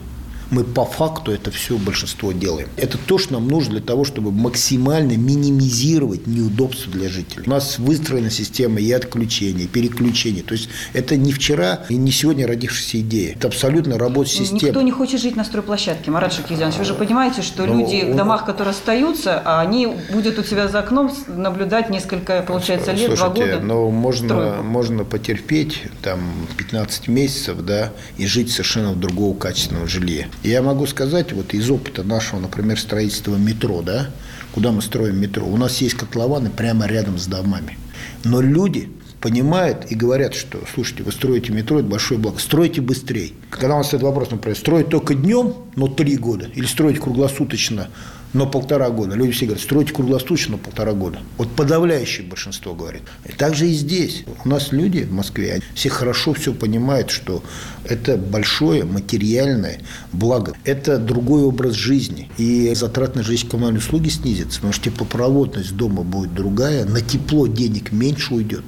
мы 0.51 0.63
по 0.63 0.85
факту 0.85 1.31
это 1.31 1.51
все 1.51 1.77
большинство 1.77 2.31
делаем. 2.31 2.67
Это 2.77 2.97
то, 2.97 3.17
что 3.17 3.33
нам 3.33 3.47
нужно 3.47 3.73
для 3.73 3.81
того, 3.81 4.05
чтобы 4.05 4.31
максимально 4.31 5.17
минимизировать 5.17 6.27
неудобства 6.27 6.91
для 6.91 7.09
жителей. 7.09 7.43
У 7.45 7.49
нас 7.49 7.79
выстроена 7.79 8.29
система 8.29 8.79
и 8.79 8.91
отключения, 8.91 9.65
и 9.65 9.67
переключения. 9.67 10.43
То 10.43 10.53
есть 10.53 10.69
это 10.93 11.17
не 11.17 11.31
вчера 11.31 11.85
и 11.89 11.95
не 11.95 12.11
сегодня 12.11 12.47
родившаяся 12.47 12.99
идея. 13.01 13.33
Это 13.33 13.47
абсолютно 13.47 13.97
работа 13.97 14.29
системы. 14.29 14.61
Никто 14.61 14.81
не 14.81 14.91
хочет 14.91 15.21
жить 15.21 15.35
на 15.35 15.43
стройплощадке. 15.43 16.11
Марат 16.11 16.33
Шакизянович, 16.33 16.77
вы 16.77 16.85
же 16.85 16.93
понимаете, 16.93 17.41
что 17.41 17.65
Но, 17.65 17.73
ну, 17.73 17.79
люди 17.81 18.11
в 18.11 18.15
домах, 18.15 18.45
которые 18.45 18.71
остаются, 18.71 19.41
а 19.43 19.61
они 19.61 19.95
будут 20.11 20.39
у 20.39 20.43
себя 20.43 20.67
за 20.67 20.79
окном 20.79 21.11
наблюдать 21.27 21.89
несколько, 21.89 22.41
получается, 22.41 22.91
лет, 22.91 23.07
Слушайте, 23.07 23.17
два 23.17 23.29
года. 23.29 23.59
но 23.59 23.89
можно, 23.91 24.57
можно 24.63 25.03
потерпеть 25.03 25.83
там 26.01 26.19
15 26.57 27.07
месяцев, 27.07 27.57
да, 27.61 27.91
и 28.17 28.25
жить 28.25 28.51
совершенно 28.51 28.93
в 28.93 28.99
другого 28.99 29.37
качественного 29.37 29.87
жилья. 29.87 30.27
Я 30.43 30.61
могу 30.61 30.85
сказать, 30.85 31.33
вот 31.33 31.53
из 31.53 31.69
опыта 31.69 32.03
нашего, 32.03 32.39
например, 32.39 32.79
строительства 32.79 33.35
метро, 33.35 33.81
да, 33.81 34.11
куда 34.53 34.71
мы 34.71 34.81
строим 34.81 35.19
метро, 35.19 35.45
у 35.45 35.57
нас 35.57 35.77
есть 35.81 35.95
котлованы 35.95 36.49
прямо 36.49 36.85
рядом 36.85 37.17
с 37.17 37.25
домами. 37.27 37.77
Но 38.23 38.41
люди 38.41 38.89
понимают 39.19 39.91
и 39.91 39.95
говорят, 39.95 40.35
что, 40.35 40.59
слушайте, 40.73 41.03
вы 41.03 41.11
строите 41.11 41.51
метро, 41.51 41.79
это 41.79 41.87
большое 41.87 42.19
благо, 42.19 42.39
стройте 42.39 42.81
быстрее. 42.81 43.31
Когда 43.49 43.75
у 43.75 43.77
нас 43.79 43.87
стоит 43.87 44.03
вопрос, 44.03 44.31
например, 44.31 44.57
строить 44.57 44.89
только 44.89 45.15
днем, 45.15 45.53
но 45.75 45.87
три 45.87 46.17
года, 46.17 46.47
или 46.53 46.65
строить 46.65 46.99
круглосуточно, 46.99 47.89
но 48.33 48.45
полтора 48.45 48.89
года. 48.89 49.15
Люди 49.15 49.31
все 49.31 49.45
говорят, 49.45 49.63
стройте 49.63 49.93
круглосуточно, 49.93 50.53
но 50.53 50.57
полтора 50.57 50.93
года. 50.93 51.19
Вот 51.37 51.49
подавляющее 51.55 52.25
большинство 52.25 52.73
говорит. 52.73 53.03
И 53.25 53.31
так 53.31 53.55
же 53.55 53.67
и 53.67 53.73
здесь. 53.73 54.23
У 54.43 54.49
нас 54.49 54.71
люди 54.71 55.03
в 55.03 55.11
Москве, 55.11 55.61
все 55.73 55.89
хорошо 55.89 56.33
все 56.33 56.53
понимают, 56.53 57.09
что 57.09 57.43
это 57.85 58.17
большое 58.17 58.83
материальное 58.83 59.79
благо. 60.11 60.53
Это 60.63 60.97
другой 60.97 61.43
образ 61.43 61.73
жизни. 61.73 62.29
И 62.37 62.73
затрат 62.75 63.15
на 63.15 63.23
жизнь 63.23 63.47
коммунальные 63.49 63.79
услуги 63.79 64.09
снизится, 64.09 64.57
потому 64.57 64.73
что 64.73 64.85
теплопроводность 64.85 65.75
дома 65.75 66.03
будет 66.03 66.33
другая, 66.33 66.85
на 66.85 67.01
тепло 67.01 67.47
денег 67.47 67.91
меньше 67.91 68.33
уйдет. 68.33 68.65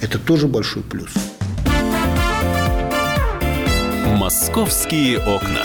Это 0.00 0.18
тоже 0.18 0.48
большой 0.48 0.82
плюс. 0.82 1.10
Московские 4.06 5.18
окна. 5.18 5.64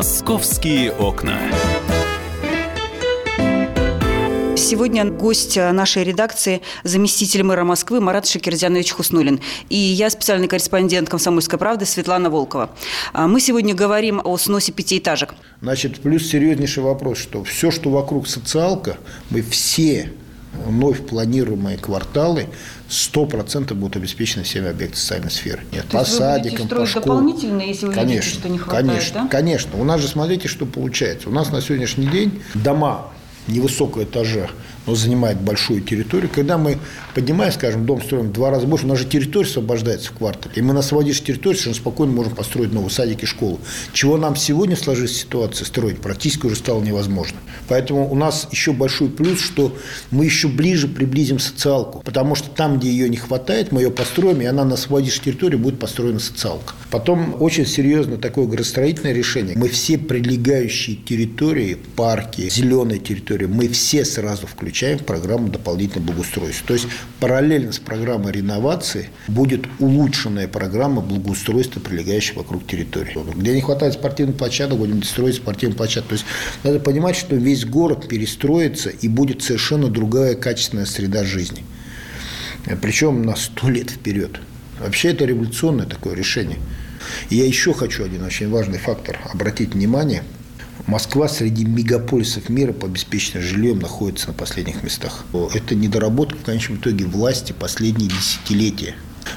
Московские 0.00 0.92
окна. 0.92 1.38
Сегодня 4.56 5.04
гость 5.04 5.58
нашей 5.58 6.04
редакции– 6.04 6.62
заместитель 6.84 7.42
мэра 7.42 7.64
Москвы 7.64 8.00
Марат 8.00 8.26
Шакирзянович 8.26 8.92
Хуснулин. 8.92 9.40
И 9.68 9.76
я 9.76 10.08
специальный 10.08 10.48
корреспондент 10.48 11.10
«Комсомольской 11.10 11.58
правды» 11.58 11.84
Светлана 11.84 12.30
Волкова. 12.30 12.70
А 13.12 13.28
мы 13.28 13.40
сегодня 13.40 13.74
говорим 13.74 14.22
о 14.24 14.38
сносе 14.38 14.72
пятиэтажек. 14.72 15.34
Значит, 15.60 16.00
плюс 16.00 16.26
серьезнейший 16.26 16.82
вопрос, 16.82 17.18
что 17.18 17.44
все, 17.44 17.70
что 17.70 17.90
вокруг 17.90 18.26
социалка, 18.26 18.96
мы 19.28 19.42
все 19.42 20.14
вновь 20.52 21.06
планируемые 21.06 21.78
кварталы 21.78 22.48
100% 22.88 23.72
будут 23.74 23.96
обеспечены 23.96 24.42
всеми 24.44 24.68
объекты 24.68 24.96
социальной 24.96 25.30
сферы. 25.30 25.62
Нет, 25.72 25.86
То 25.88 25.98
по 25.98 26.04
садикам, 26.04 26.68
по 26.68 26.86
школам. 26.86 27.04
дополнительно, 27.04 27.60
если 27.62 27.86
вы 27.86 27.92
конечно, 27.92 28.24
видите, 28.24 28.38
что 28.40 28.48
не 28.48 28.58
хватает, 28.58 28.86
Конечно, 28.86 29.22
да? 29.22 29.28
конечно. 29.28 29.80
У 29.80 29.84
нас 29.84 30.00
же, 30.00 30.08
смотрите, 30.08 30.48
что 30.48 30.66
получается. 30.66 31.28
У 31.28 31.32
нас 31.32 31.50
на 31.52 31.60
сегодняшний 31.60 32.06
день 32.06 32.42
дома 32.54 33.08
невысокого 33.46 34.04
этажа 34.04 34.48
но 34.86 34.94
занимает 34.94 35.40
большую 35.40 35.80
территорию. 35.82 36.30
Когда 36.34 36.58
мы 36.58 36.78
поднимаем, 37.14 37.52
скажем, 37.52 37.86
дом 37.86 38.02
строим 38.02 38.32
два 38.32 38.50
раза 38.50 38.66
больше, 38.66 38.86
у 38.86 38.88
нас 38.88 38.98
же 38.98 39.04
территория 39.04 39.48
освобождается 39.48 40.10
в 40.10 40.12
квартале. 40.16 40.54
И 40.56 40.62
мы 40.62 40.72
на 40.72 40.80
освободившей 40.80 41.24
территории 41.26 41.54
совершенно 41.54 41.76
спокойно 41.76 42.12
можем 42.12 42.34
построить 42.34 42.72
новый 42.72 42.90
садик 42.90 43.22
и 43.22 43.26
школу. 43.26 43.60
Чего 43.92 44.16
нам 44.16 44.36
сегодня 44.36 44.76
сложилась 44.76 45.16
ситуация 45.16 45.64
строить, 45.64 46.00
практически 46.00 46.46
уже 46.46 46.56
стало 46.56 46.82
невозможно. 46.82 47.38
Поэтому 47.68 48.10
у 48.10 48.14
нас 48.14 48.48
еще 48.50 48.72
большой 48.72 49.08
плюс, 49.08 49.40
что 49.40 49.76
мы 50.10 50.24
еще 50.24 50.48
ближе 50.48 50.88
приблизим 50.88 51.38
социалку. 51.38 52.02
Потому 52.04 52.34
что 52.34 52.50
там, 52.50 52.78
где 52.78 52.90
ее 52.90 53.08
не 53.08 53.16
хватает, 53.16 53.72
мы 53.72 53.82
ее 53.82 53.90
построим, 53.90 54.40
и 54.40 54.46
она 54.46 54.64
на 54.64 54.74
освободившей 54.74 55.24
территории 55.24 55.56
будет 55.56 55.78
построена 55.78 56.18
социалка. 56.18 56.74
Потом 56.90 57.36
очень 57.40 57.66
серьезно 57.66 58.16
такое 58.16 58.46
градостроительное 58.46 59.12
решение. 59.12 59.56
Мы 59.56 59.68
все 59.68 59.98
прилегающие 59.98 60.96
территории, 60.96 61.76
парки, 61.96 62.48
зеленые 62.48 62.98
территории, 62.98 63.46
мы 63.46 63.68
все 63.68 64.04
сразу 64.04 64.46
включаем 64.46 64.69
включаем 64.70 64.98
в 64.98 65.04
программу 65.04 65.48
дополнительного 65.48 66.12
благоустройства. 66.12 66.68
То 66.68 66.74
есть 66.74 66.86
параллельно 67.18 67.72
с 67.72 67.80
программой 67.80 68.30
реновации 68.30 69.10
будет 69.26 69.64
улучшенная 69.80 70.46
программа 70.46 71.02
благоустройства, 71.02 71.80
прилегающей 71.80 72.36
вокруг 72.36 72.64
территории. 72.68 73.18
Где 73.34 73.52
не 73.52 73.62
хватает 73.62 73.94
спортивных 73.94 74.36
площадок, 74.36 74.78
будем 74.78 75.02
строить 75.02 75.36
спортивные 75.36 75.76
площадки. 75.76 76.08
То 76.08 76.14
есть 76.14 76.24
надо 76.62 76.78
понимать, 76.78 77.16
что 77.16 77.34
весь 77.34 77.64
город 77.64 78.06
перестроится 78.08 78.90
и 78.90 79.08
будет 79.08 79.42
совершенно 79.42 79.88
другая 79.88 80.36
качественная 80.36 80.86
среда 80.86 81.24
жизни. 81.24 81.64
Причем 82.80 83.22
на 83.22 83.34
сто 83.34 83.68
лет 83.68 83.90
вперед. 83.90 84.40
Вообще 84.78 85.08
это 85.08 85.24
революционное 85.24 85.86
такое 85.86 86.14
решение. 86.14 86.58
И 87.28 87.36
я 87.36 87.44
еще 87.44 87.74
хочу 87.74 88.04
один 88.04 88.22
очень 88.22 88.48
важный 88.48 88.78
фактор 88.78 89.18
обратить 89.32 89.74
внимание– 89.74 90.22
Москва 90.86 91.28
среди 91.28 91.64
мегаполисов 91.64 92.48
мира 92.48 92.72
по 92.72 92.86
обеспечению 92.86 93.46
жильем 93.46 93.78
находится 93.78 94.28
на 94.28 94.34
последних 94.34 94.82
местах. 94.82 95.24
Это 95.54 95.74
недоработка 95.74 96.38
в 96.38 96.42
конечном 96.42 96.78
итоге 96.78 97.04
власти 97.04 97.52
последние 97.52 98.08
десятилетия. 98.08 98.94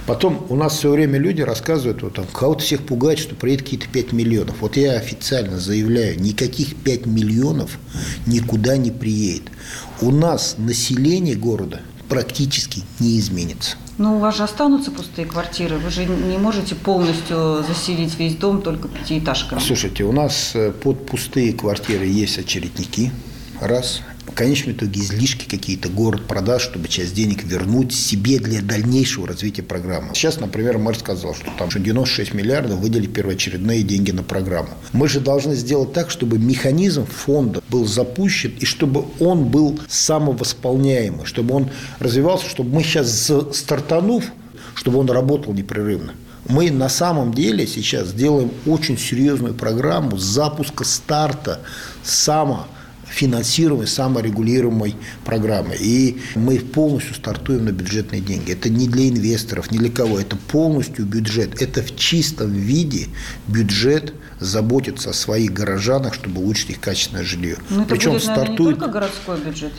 Потом 0.07 0.45
у 0.49 0.55
нас 0.55 0.77
все 0.77 0.89
время 0.89 1.19
люди 1.19 1.41
рассказывают, 1.41 2.01
вот 2.01 2.15
там, 2.15 2.25
кого-то 2.25 2.63
всех 2.63 2.85
пугает, 2.85 3.19
что 3.19 3.35
приедет 3.35 3.63
какие-то 3.63 3.87
5 3.89 4.13
миллионов. 4.13 4.55
Вот 4.61 4.77
я 4.77 4.93
официально 4.93 5.59
заявляю, 5.59 6.19
никаких 6.19 6.75
5 6.75 7.05
миллионов 7.05 7.77
никуда 8.25 8.77
не 8.77 8.91
приедет. 8.91 9.51
У 10.01 10.11
нас 10.11 10.55
население 10.57 11.35
города 11.35 11.81
практически 12.09 12.83
не 12.99 13.19
изменится. 13.19 13.77
Но 13.97 14.15
у 14.15 14.19
вас 14.19 14.37
же 14.37 14.43
останутся 14.43 14.91
пустые 14.91 15.27
квартиры. 15.27 15.77
Вы 15.77 15.89
же 15.89 16.05
не 16.05 16.37
можете 16.37 16.75
полностью 16.75 17.63
заселить 17.67 18.17
весь 18.17 18.35
дом 18.35 18.61
только 18.61 18.87
пятиэтажками. 18.87 19.59
Слушайте, 19.59 20.03
у 20.03 20.11
нас 20.11 20.51
э, 20.55 20.71
под 20.71 21.05
пустые 21.05 21.53
квартиры 21.53 22.05
есть 22.05 22.39
очередники, 22.39 23.11
раз. 23.61 24.01
Конечном 24.31 24.75
итоге 24.75 25.01
излишки 25.01 25.47
какие-то 25.47 25.89
город 25.89 26.25
продаст, 26.27 26.65
чтобы 26.65 26.87
часть 26.87 27.13
денег 27.13 27.43
вернуть 27.43 27.93
себе 27.93 28.39
для 28.39 28.61
дальнейшего 28.61 29.27
развития 29.27 29.63
программы. 29.63 30.15
Сейчас, 30.15 30.39
например, 30.39 30.77
мэр 30.77 30.97
сказал, 30.97 31.35
что 31.35 31.51
там 31.57 31.69
96 31.69 32.33
миллиардов 32.33 32.79
выделить 32.79 33.13
первоочередные 33.13 33.83
деньги 33.83 34.11
на 34.11 34.23
программу. 34.23 34.69
Мы 34.93 35.07
же 35.07 35.19
должны 35.19 35.55
сделать 35.55 35.93
так, 35.93 36.09
чтобы 36.09 36.37
механизм 36.39 37.05
фонда 37.05 37.61
был 37.69 37.85
запущен 37.85 38.53
и 38.59 38.65
чтобы 38.65 39.05
он 39.19 39.45
был 39.45 39.79
самовосполняемый, 39.87 41.25
чтобы 41.25 41.55
он 41.55 41.69
развивался, 41.99 42.49
чтобы 42.49 42.73
мы 42.73 42.83
сейчас 42.83 43.31
стартанув, 43.53 44.25
чтобы 44.75 44.99
он 44.99 45.09
работал 45.09 45.53
непрерывно. 45.53 46.13
Мы 46.47 46.71
на 46.71 46.89
самом 46.89 47.33
деле 47.33 47.65
сейчас 47.65 48.13
делаем 48.13 48.51
очень 48.65 48.97
серьезную 48.97 49.53
программу 49.53 50.17
запуска 50.17 50.83
старта 50.83 51.61
само 52.03 52.67
финансируемой, 53.07 53.87
саморегулируемой 53.87 54.95
программы. 55.25 55.75
И 55.79 56.21
мы 56.35 56.59
полностью 56.59 57.15
стартуем 57.15 57.65
на 57.65 57.71
бюджетные 57.71 58.21
деньги. 58.21 58.51
Это 58.51 58.69
не 58.69 58.87
для 58.87 59.09
инвесторов, 59.09 59.71
не 59.71 59.77
для 59.77 59.91
кого. 59.91 60.19
Это 60.19 60.35
полностью 60.35 61.05
бюджет. 61.05 61.61
Это 61.61 61.81
в 61.81 61.95
чистом 61.95 62.51
виде 62.51 63.07
бюджет 63.47 64.13
заботится 64.39 65.11
о 65.11 65.13
своих 65.13 65.53
горожанах, 65.53 66.13
чтобы 66.13 66.41
улучшить 66.41 66.71
их 66.71 66.79
качественное 66.79 67.23
жилье. 67.23 67.57
Но 67.69 67.81
это 67.83 67.89
Причем 67.89 68.11
будет, 68.13 68.25
наверное, 68.25 68.45
стартует... 68.45 68.75
не 68.75 68.79
только 68.79 68.91
городской 68.91 69.37
бюджет. 69.39 69.73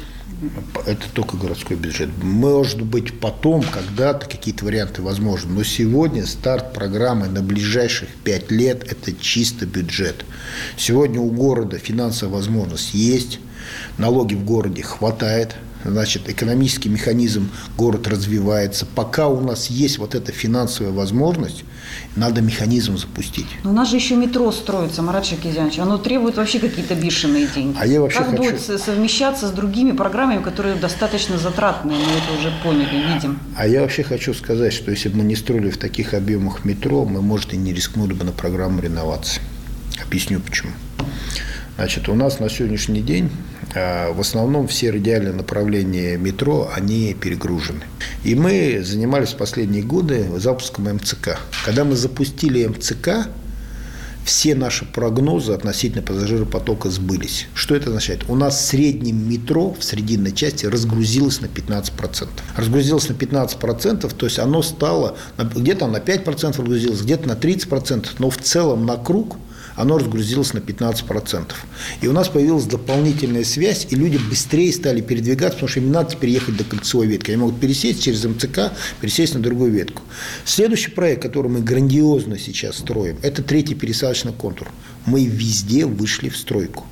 Это 0.86 1.08
только 1.12 1.36
городской 1.36 1.76
бюджет. 1.76 2.10
Может 2.22 2.82
быть, 2.82 3.18
потом, 3.20 3.62
когда-то 3.62 4.28
какие-то 4.28 4.64
варианты 4.64 5.02
возможны. 5.02 5.52
Но 5.52 5.62
сегодня 5.64 6.26
старт 6.26 6.72
программы 6.72 7.28
на 7.28 7.42
ближайших 7.42 8.08
пять 8.24 8.50
лет– 8.50 8.84
это 8.90 9.12
чисто 9.12 9.66
бюджет. 9.66 10.24
Сегодня 10.76 11.20
у 11.20 11.30
города 11.30 11.78
финансовая 11.78 12.34
возможность 12.34 12.94
есть, 12.94 13.40
налоги 13.98 14.34
в 14.34 14.44
городе 14.44 14.82
хватает– 14.82 15.56
значит, 15.84 16.28
экономический 16.28 16.88
механизм 16.88 17.50
город 17.76 18.08
развивается. 18.08 18.86
Пока 18.86 19.28
у 19.28 19.40
нас 19.40 19.68
есть 19.68 19.98
вот 19.98 20.14
эта 20.14 20.32
финансовая 20.32 20.92
возможность, 20.92 21.64
надо 22.16 22.40
механизм 22.40 22.96
запустить. 22.96 23.46
Но 23.64 23.70
у 23.70 23.72
нас 23.72 23.90
же 23.90 23.96
еще 23.96 24.16
метро 24.16 24.50
строится, 24.52 25.02
Марат 25.02 25.26
Шакизянович. 25.26 25.78
Оно 25.78 25.98
требует 25.98 26.36
вообще 26.36 26.58
какие-то 26.58 26.94
бешеные 26.94 27.46
деньги. 27.46 27.76
А 27.80 27.86
я 27.86 28.00
вообще 28.00 28.18
как 28.18 28.30
хочу... 28.30 28.42
будет 28.42 28.60
совмещаться 28.60 29.48
с 29.48 29.50
другими 29.50 29.92
программами, 29.92 30.42
которые 30.42 30.76
достаточно 30.76 31.38
затратные? 31.38 31.98
Мы 31.98 32.04
это 32.04 32.38
уже 32.38 32.52
поняли, 32.62 33.14
видим. 33.14 33.38
А 33.56 33.66
я 33.66 33.82
вообще 33.82 34.02
хочу 34.02 34.32
сказать, 34.34 34.72
что 34.72 34.90
если 34.90 35.08
бы 35.08 35.18
мы 35.18 35.24
не 35.24 35.36
строили 35.36 35.70
в 35.70 35.78
таких 35.78 36.14
объемах 36.14 36.64
метро, 36.64 37.04
мы, 37.04 37.20
может, 37.20 37.52
и 37.52 37.56
не 37.56 37.72
рискнули 37.72 38.12
бы 38.12 38.24
на 38.24 38.32
программу 38.32 38.80
реновации. 38.80 39.42
Объясню 40.04 40.40
почему. 40.40 40.72
Значит, 41.76 42.08
у 42.08 42.14
нас 42.14 42.38
на 42.38 42.48
сегодняшний 42.48 43.00
день 43.00 43.30
в 43.74 44.20
основном 44.20 44.68
все 44.68 44.90
радиальные 44.90 45.32
направления 45.32 46.16
метро, 46.16 46.70
они 46.74 47.14
перегружены. 47.14 47.82
И 48.22 48.34
мы 48.34 48.82
занимались 48.84 49.32
последние 49.32 49.82
годы 49.82 50.28
запуском 50.36 50.84
МЦК. 50.84 51.38
Когда 51.64 51.84
мы 51.84 51.96
запустили 51.96 52.66
МЦК, 52.66 53.28
все 54.24 54.54
наши 54.54 54.86
прогнозы 54.86 55.52
относительно 55.52 56.02
пассажиропотока 56.02 56.88
сбылись. 56.88 57.46
Что 57.54 57.74
это 57.74 57.88
означает? 57.88 58.24
У 58.28 58.34
нас 58.34 58.56
в 58.56 58.64
среднем 58.64 59.28
метро 59.28 59.76
в 59.78 59.84
срединной 59.84 60.32
части 60.32 60.64
разгрузилось 60.64 61.40
на 61.40 61.46
15%. 61.46 62.28
Разгрузилось 62.56 63.08
на 63.08 63.12
15%, 63.12 64.14
то 64.14 64.26
есть 64.26 64.38
оно 64.38 64.62
стало 64.62 65.16
где-то 65.36 65.86
на 65.88 65.98
5% 65.98 66.48
разгрузилось, 66.48 67.02
где-то 67.02 67.28
на 67.28 67.32
30%, 67.32 68.06
но 68.18 68.30
в 68.30 68.38
целом 68.38 68.86
на 68.86 68.96
круг– 68.96 69.36
оно 69.76 69.98
разгрузилось 69.98 70.52
на 70.52 70.58
15%. 70.58 71.52
И 72.00 72.06
у 72.06 72.12
нас 72.12 72.28
появилась 72.28 72.64
дополнительная 72.64 73.44
связь, 73.44 73.86
и 73.90 73.96
люди 73.96 74.18
быстрее 74.18 74.72
стали 74.72 75.00
передвигаться, 75.00 75.56
потому 75.56 75.68
что 75.68 75.80
им 75.80 75.92
надо 75.92 76.16
переехать 76.16 76.56
до 76.56 76.64
кольцевой 76.64 77.06
ветки. 77.06 77.30
Они 77.30 77.40
могут 77.40 77.60
пересесть 77.60 78.02
через 78.02 78.24
МЦК, 78.24 78.72
пересесть 79.00 79.34
на 79.34 79.40
другую 79.40 79.72
ветку. 79.72 80.02
Следующий 80.44 80.90
проект, 80.90 81.22
который 81.22 81.50
мы 81.50 81.60
грандиозно 81.60 82.38
сейчас 82.38 82.78
строим, 82.78 83.18
это 83.22 83.42
третий 83.42 83.74
пересадочный 83.74 84.32
контур. 84.32 84.68
Мы 85.06 85.26
везде 85.26 85.86
вышли 85.86 86.28
в 86.28 86.36
стройку. 86.36 86.84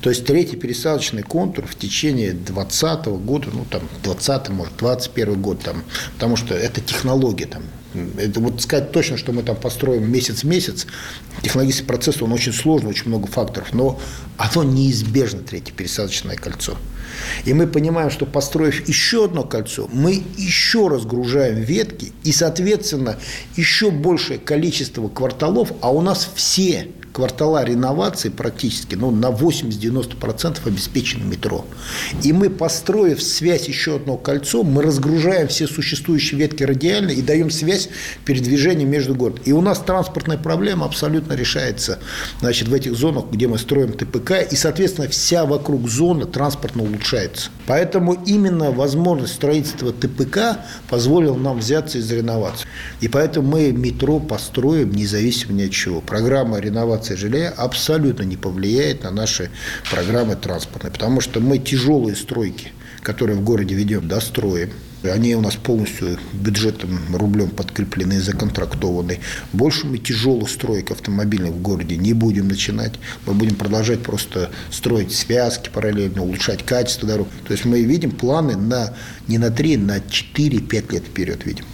То 0.00 0.10
есть 0.10 0.26
третий 0.26 0.56
пересадочный 0.56 1.22
контур 1.22 1.66
в 1.66 1.76
течение 1.76 2.32
2020 2.32 3.06
года, 3.24 3.48
ну 3.52 3.64
там 3.64 3.82
20 4.02 4.50
может 4.50 4.76
21 4.76 5.40
год, 5.40 5.60
там, 5.60 5.82
потому 6.12 6.36
что 6.36 6.54
это 6.54 6.82
технология, 6.82 7.46
там, 7.46 7.62
это 8.18 8.40
вот 8.40 8.60
сказать 8.60 8.92
точно, 8.92 9.16
что 9.16 9.32
мы 9.32 9.42
там 9.42 9.56
построим 9.56 10.10
месяц 10.10 10.42
в 10.42 10.44
месяц, 10.44 10.86
технологический 11.42 11.86
процесс, 11.86 12.20
он 12.22 12.32
очень 12.32 12.52
сложный, 12.52 12.90
очень 12.90 13.08
много 13.08 13.26
факторов, 13.26 13.72
но 13.72 14.00
оно 14.36 14.64
неизбежно, 14.64 15.40
третье 15.40 15.72
пересадочное 15.72 16.36
кольцо. 16.36 16.76
И 17.44 17.52
мы 17.54 17.66
понимаем, 17.66 18.10
что 18.10 18.26
построив 18.26 18.86
еще 18.88 19.24
одно 19.24 19.44
кольцо, 19.44 19.88
мы 19.92 20.22
еще 20.36 20.88
разгружаем 20.88 21.56
ветки 21.56 22.12
и, 22.22 22.32
соответственно, 22.32 23.16
еще 23.56 23.90
большее 23.90 24.38
количество 24.38 25.08
кварталов, 25.08 25.72
а 25.80 25.90
у 25.90 26.00
нас 26.00 26.28
все 26.34 26.88
квартала 27.14 27.64
реновации 27.64 28.28
практически 28.28 28.96
ну, 28.96 29.10
на 29.12 29.30
80-90% 29.30 30.58
обеспечены 30.66 31.24
метро. 31.24 31.64
И 32.24 32.32
мы, 32.32 32.50
построив 32.50 33.22
связь 33.22 33.68
еще 33.68 33.96
одно 33.96 34.16
кольцо, 34.16 34.64
мы 34.64 34.82
разгружаем 34.82 35.46
все 35.46 35.68
существующие 35.68 36.40
ветки 36.40 36.64
радиально 36.64 37.12
и 37.12 37.22
даем 37.22 37.50
связь 37.50 37.88
передвижения 38.24 38.84
между 38.84 39.14
городом. 39.14 39.42
И 39.44 39.52
у 39.52 39.60
нас 39.60 39.78
транспортная 39.78 40.38
проблема 40.38 40.86
абсолютно 40.86 41.34
решается 41.34 42.00
значит, 42.40 42.66
в 42.66 42.74
этих 42.74 42.96
зонах, 42.96 43.26
где 43.30 43.46
мы 43.46 43.58
строим 43.58 43.92
ТПК, 43.92 44.32
и, 44.50 44.56
соответственно, 44.56 45.08
вся 45.08 45.46
вокруг 45.46 45.88
зоны 45.88 46.26
транспортно 46.26 46.82
улучшается. 46.94 47.50
Поэтому 47.66 48.14
именно 48.26 48.70
возможность 48.70 49.34
строительства 49.34 49.92
ТПК 49.92 50.58
позволила 50.88 51.36
нам 51.36 51.58
взяться 51.58 51.98
из 51.98 52.10
реновации. 52.10 52.66
И 53.00 53.08
поэтому 53.08 53.48
мы 53.48 53.72
метро 53.72 54.20
построим 54.20 54.92
независимо 54.92 55.52
ни 55.52 55.64
от 55.64 55.72
чего. 55.72 56.00
Программа 56.00 56.58
реновации 56.58 57.14
жилья 57.14 57.50
абсолютно 57.50 58.22
не 58.22 58.36
повлияет 58.36 59.02
на 59.02 59.10
наши 59.10 59.50
программы 59.90 60.36
транспортные, 60.36 60.92
потому 60.92 61.20
что 61.20 61.40
мы 61.40 61.58
тяжелые 61.58 62.16
стройки, 62.16 62.72
которые 63.02 63.36
в 63.36 63.44
городе 63.44 63.74
ведем, 63.74 64.08
достроим. 64.08 64.70
Они 65.12 65.34
у 65.34 65.40
нас 65.40 65.54
полностью 65.56 66.18
бюджетом 66.32 66.98
рублем 67.14 67.50
подкреплены 67.50 68.20
законтрактованы. 68.20 69.20
Больше 69.52 69.86
мы 69.86 69.98
тяжелых 69.98 70.48
строек 70.48 70.90
автомобильных 70.90 71.52
в 71.52 71.60
городе 71.60 71.96
не 71.96 72.14
будем 72.14 72.48
начинать. 72.48 72.94
Мы 73.26 73.34
будем 73.34 73.54
продолжать 73.56 74.02
просто 74.02 74.50
строить 74.70 75.14
связки 75.14 75.68
параллельно, 75.68 76.22
улучшать 76.22 76.64
качество 76.64 77.06
дорог. 77.06 77.28
То 77.46 77.52
есть 77.52 77.64
мы 77.66 77.82
видим 77.82 78.12
планы 78.12 78.56
на, 78.56 78.94
не 79.28 79.36
на 79.36 79.50
3, 79.50 79.76
на 79.76 79.98
4-5 79.98 80.92
лет 80.92 81.04
вперед 81.04 81.44
видим. 81.44 81.64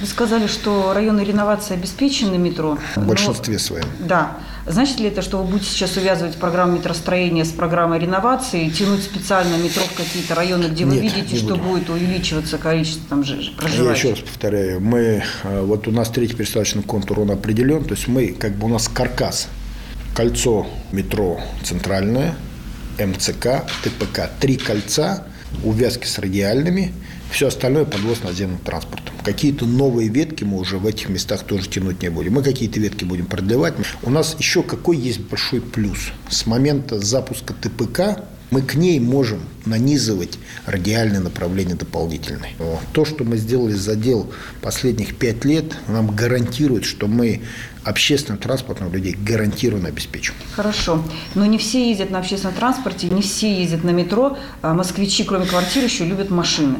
Вы 0.00 0.06
сказали, 0.06 0.46
что 0.46 0.92
районы 0.92 1.22
реновации 1.22 1.74
обеспечены 1.74 2.36
метро. 2.36 2.78
В 2.96 3.06
большинстве 3.06 3.54
но... 3.54 3.58
своем. 3.60 3.86
Да. 4.00 4.38
Значит 4.68 5.00
ли 5.00 5.08
это, 5.08 5.22
что 5.22 5.38
вы 5.38 5.44
будете 5.44 5.70
сейчас 5.70 5.96
увязывать 5.96 6.36
программу 6.36 6.76
метростроения 6.76 7.44
с 7.44 7.50
программой 7.50 7.98
реновации 7.98 8.68
тянуть 8.68 9.02
специально 9.02 9.56
метро 9.56 9.82
в 9.82 9.94
какие-то 9.94 10.34
районы, 10.34 10.66
где 10.66 10.84
Нет, 10.84 10.94
вы 10.94 11.00
видите, 11.00 11.36
что 11.36 11.56
будем. 11.56 11.62
будет 11.62 11.90
увеличиваться 11.90 12.58
количество 12.58 13.08
там 13.08 13.20
проживающих? 13.22 13.82
Я 13.82 13.92
еще 13.92 14.10
раз 14.10 14.18
повторяю, 14.20 14.80
мы, 14.80 15.22
э, 15.44 15.62
вот 15.62 15.88
у 15.88 15.90
нас 15.90 16.10
третий 16.10 16.34
пересадочный 16.34 16.82
контур, 16.82 17.20
он 17.20 17.30
определен, 17.30 17.84
то 17.84 17.94
есть 17.94 18.08
мы, 18.08 18.28
как 18.28 18.52
бы 18.56 18.66
у 18.66 18.68
нас 18.68 18.88
каркас, 18.88 19.48
кольцо 20.14 20.66
метро 20.92 21.40
центральное, 21.64 22.34
МЦК, 22.98 23.64
ТПК, 23.82 24.28
три 24.38 24.56
кольца, 24.56 25.24
увязки 25.64 26.06
с 26.06 26.18
радиальными– 26.18 26.92
все 27.30 27.48
остальное 27.48 27.84
подвоз 27.84 28.22
наземным 28.22 28.58
транспортом. 28.58 29.14
Какие-то 29.24 29.66
новые 29.66 30.08
ветки 30.08 30.44
мы 30.44 30.58
уже 30.58 30.78
в 30.78 30.86
этих 30.86 31.08
местах 31.08 31.44
тоже 31.44 31.68
тянуть 31.68 32.02
не 32.02 32.08
будем. 32.08 32.34
Мы 32.34 32.42
какие-то 32.42 32.80
ветки 32.80 33.04
будем 33.04 33.26
продлевать. 33.26 33.74
У 34.02 34.10
нас 34.10 34.36
еще 34.38 34.62
какой 34.62 34.96
есть 34.96 35.20
большой 35.20 35.60
плюс. 35.60 36.12
С 36.28 36.46
момента 36.46 36.98
запуска 36.98 37.54
ТПК 37.54 38.22
мы 38.50 38.62
к 38.62 38.74
ней 38.74 38.98
можем 39.00 39.40
нанизывать 39.66 40.38
радиальные 40.66 41.20
направления 41.20 41.74
дополнительные. 41.74 42.52
То, 42.92 43.04
что 43.04 43.24
мы 43.24 43.36
сделали 43.36 43.72
за 43.72 43.94
дел 43.94 44.32
последних 44.62 45.16
пять 45.16 45.44
лет, 45.44 45.76
нам 45.86 46.14
гарантирует, 46.14 46.84
что 46.84 47.06
мы 47.06 47.42
общественным 47.84 48.38
транспортом 48.38 48.92
людей 48.92 49.16
гарантированно 49.18 49.88
обеспечим. 49.88 50.34
Хорошо. 50.54 51.02
Но 51.34 51.46
не 51.46 51.58
все 51.58 51.88
ездят 51.90 52.10
на 52.10 52.18
общественном 52.18 52.54
транспорте, 52.54 53.08
не 53.08 53.22
все 53.22 53.60
ездят 53.60 53.84
на 53.84 53.90
метро. 53.90 54.38
А 54.62 54.74
москвичи, 54.74 55.24
кроме 55.24 55.46
квартир, 55.46 55.84
еще 55.84 56.04
любят 56.04 56.30
машины. 56.30 56.76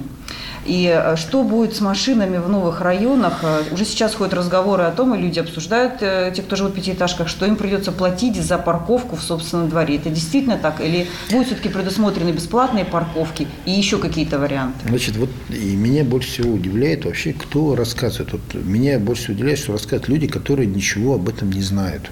И 0.66 0.86
э, 0.86 1.16
что 1.16 1.42
будет 1.42 1.74
с 1.74 1.80
машинами 1.80 2.38
в 2.38 2.48
новых 2.48 2.80
районах? 2.80 3.40
Э, 3.42 3.62
уже 3.72 3.84
сейчас 3.84 4.14
ходят 4.14 4.34
разговоры 4.34 4.84
о 4.84 4.90
том, 4.90 5.14
и 5.14 5.18
люди 5.18 5.38
обсуждают, 5.38 5.94
э, 6.00 6.32
те, 6.34 6.42
кто 6.42 6.56
живут 6.56 6.72
в 6.72 6.76
пятиэтажках, 6.76 7.28
что 7.28 7.46
им 7.46 7.56
придется 7.56 7.92
платить 7.92 8.36
за 8.40 8.58
парковку 8.58 9.16
в 9.16 9.22
собственном 9.22 9.68
дворе. 9.68 9.96
Это 9.96 10.10
действительно 10.10 10.58
так? 10.58 10.80
Или 10.80 11.06
будут 11.30 11.46
все-таки 11.46 11.68
предусмотрены 11.68 12.30
бесплатные 12.30 12.84
парковки 12.84 13.46
и 13.64 13.70
еще 13.70 13.98
какие-то 13.98 14.38
варианты? 14.38 14.88
Значит, 14.88 15.16
вот 15.16 15.30
и 15.50 15.76
меня 15.76 16.04
больше 16.04 16.28
всего 16.30 16.52
удивляет 16.52 17.04
вообще, 17.04 17.32
кто 17.32 17.74
рассказывает. 17.74 18.32
Вот 18.32 18.54
меня 18.54 18.98
больше 18.98 19.22
всего 19.22 19.34
удивляет, 19.34 19.58
что 19.58 19.72
рассказывают 19.72 20.08
люди, 20.08 20.26
которые 20.26 20.66
ничего 20.66 21.14
об 21.14 21.28
этом 21.28 21.50
не 21.50 21.62
знают. 21.62 22.10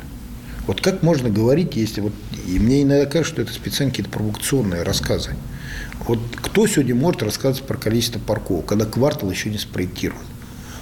Вот 0.66 0.80
как 0.80 1.02
можно 1.02 1.30
говорить, 1.30 1.76
если 1.76 2.00
вот... 2.00 2.12
И 2.46 2.58
мне 2.58 2.82
иногда 2.82 3.06
кажется, 3.06 3.34
что 3.34 3.42
это 3.42 3.52
специально 3.52 3.92
какие-то 3.92 4.10
провокационные 4.10 4.82
рассказы. 4.82 5.36
Вот 6.06 6.20
кто 6.36 6.66
сегодня 6.66 6.94
может 6.94 7.22
рассказывать 7.22 7.66
про 7.66 7.76
количество 7.76 8.18
парковок, 8.18 8.66
когда 8.66 8.84
квартал 8.84 9.30
еще 9.30 9.50
не 9.50 9.58
спроектирован? 9.58 10.22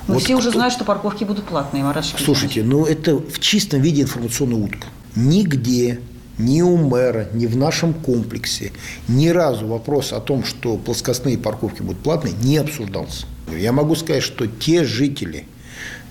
Но 0.06 0.14
вот 0.14 0.22
все 0.22 0.34
уже 0.34 0.50
кто... 0.50 0.58
знают, 0.58 0.74
что 0.74 0.84
парковки 0.84 1.24
будут 1.24 1.44
платные, 1.44 1.82
Марат 1.82 2.04
Слушайте, 2.04 2.62
ну 2.62 2.84
это 2.84 3.16
в 3.16 3.38
чистом 3.40 3.80
виде 3.80 4.02
информационная 4.02 4.58
утка. 4.58 4.88
Нигде 5.16 6.00
ни 6.37 6.60
у 6.60 6.76
мэра, 6.76 7.28
ни 7.32 7.46
в 7.46 7.56
нашем 7.56 7.94
комплексе 7.94 8.72
ни 9.08 9.28
разу 9.28 9.66
вопрос 9.66 10.12
о 10.12 10.20
том, 10.20 10.44
что 10.44 10.76
плоскостные 10.76 11.38
парковки 11.38 11.80
будут 11.80 12.02
платные, 12.02 12.34
не 12.42 12.58
обсуждался. 12.58 13.26
Я 13.56 13.72
могу 13.72 13.94
сказать, 13.94 14.22
что 14.22 14.46
те 14.46 14.84
жители 14.84 15.46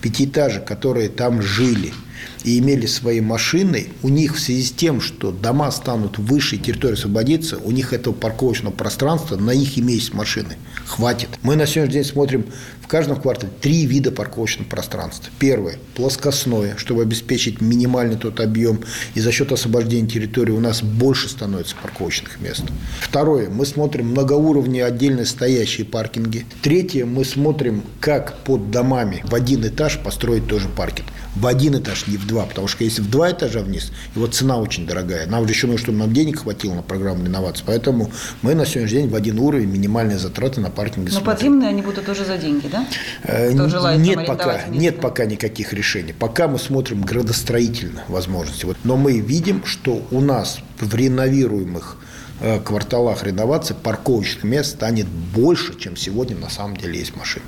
пятиэтажек, 0.01 0.65
которые 0.65 1.09
там 1.09 1.41
жили– 1.41 1.93
и 2.43 2.59
имели 2.59 2.85
свои 2.85 3.21
машины, 3.21 3.87
у 4.01 4.09
них 4.09 4.35
в 4.35 4.39
связи 4.39 4.63
с 4.63 4.71
тем, 4.71 5.01
что 5.01 5.31
дома 5.31 5.71
станут 5.71 6.17
выше, 6.17 6.57
территория 6.57 6.95
освободится, 6.95 7.57
у 7.57 7.71
них 7.71 7.93
этого 7.93 8.13
парковочного 8.13 8.73
пространства, 8.73 9.35
на 9.37 9.51
их 9.51 9.77
имеющиеся 9.77 10.15
машины 10.15 10.57
хватит. 10.85 11.29
Мы 11.41 11.55
на 11.55 11.65
сегодняшний 11.65 12.01
день 12.01 12.11
смотрим 12.11 12.45
в 12.81 12.87
каждом 12.87 13.19
квартале 13.19 13.51
три 13.61 13.85
вида 13.85 14.11
парковочного 14.11 14.67
пространства. 14.67 15.31
Первое– 15.39 15.77
плоскостное, 15.95 16.75
чтобы 16.77 17.01
обеспечить 17.01 17.61
минимальный 17.61 18.17
тот 18.17 18.39
объем, 18.39 18.81
и 19.15 19.19
за 19.19 19.31
счет 19.31 19.51
освобождения 19.51 20.07
территории 20.07 20.51
у 20.51 20.59
нас 20.59 20.83
больше 20.83 21.29
становится 21.29 21.75
парковочных 21.81 22.41
мест. 22.41 22.63
Второе– 22.99 23.49
мы 23.51 23.65
смотрим 23.65 24.09
многоуровневые 24.09 24.85
отдельно 24.85 25.25
стоящие 25.25 25.85
паркинги. 25.85 26.45
Третье– 26.61 27.05
мы 27.13 27.23
смотрим, 27.25 27.83
как 27.99 28.39
под 28.43 28.69
домами 28.69 29.23
в 29.25 29.33
один 29.33 29.65
этаж 29.65 29.99
построить 30.03 30.47
тоже 30.47 30.67
паркинг. 30.67 31.07
В 31.35 31.47
один 31.47 31.75
этаж, 31.77 32.05
не 32.07 32.17
в 32.17 32.27
два, 32.27 32.45
потому 32.45 32.67
что 32.67 32.83
если 32.83 33.01
в 33.01 33.09
два 33.09 33.31
этажа 33.31 33.61
вниз, 33.61 33.91
его 34.15 34.27
цена 34.27 34.57
очень 34.57 34.85
дорогая. 34.85 35.25
Нам 35.25 35.47
же 35.47 35.53
еще 35.53 35.67
нужно, 35.67 35.81
чтобы 35.81 35.97
нам 35.97 36.13
денег 36.13 36.39
хватило 36.39 36.75
на 36.75 36.83
программу 36.83 37.25
инноваций. 37.25 37.63
Поэтому 37.65 38.11
мы 38.43 38.53
на 38.53 38.65
сегодняшний 38.65 38.99
день 38.99 39.09
в 39.09 39.15
один 39.15 39.39
уровень 39.39 39.67
минимальные 39.67 40.19
затраты 40.19 40.61
на 40.61 40.69
паркинге 40.69 41.11
Но 41.11 41.19
смотрим. 41.19 41.25
подземные 41.25 41.69
они 41.69 41.81
будут 41.81 42.05
тоже 42.05 42.23
за 42.25 42.37
деньги, 42.37 42.67
да? 42.67 42.85
Э, 43.23 43.51
нет 43.97 44.25
пока, 44.27 44.65
нет 44.67 45.01
пока 45.01 45.25
никаких 45.25 45.73
решений. 45.73 46.13
Пока 46.13 46.47
мы 46.47 46.59
смотрим 46.59 47.01
градостроительно 47.01 48.03
возможности. 48.07 48.65
Вот. 48.65 48.77
Но 48.83 48.95
мы 48.95 49.19
видим, 49.19 49.65
что 49.65 50.05
у 50.11 50.21
нас 50.21 50.59
в 50.79 50.93
реновируемых 50.93 51.97
э, 52.41 52.59
кварталах 52.59 53.23
реновации 53.23 53.73
парковочных 53.73 54.43
мест 54.43 54.71
станет 54.75 55.07
больше, 55.07 55.77
чем 55.79 55.97
сегодня 55.97 56.37
на 56.37 56.49
самом 56.49 56.77
деле 56.77 56.99
есть 56.99 57.15
машин. 57.15 57.41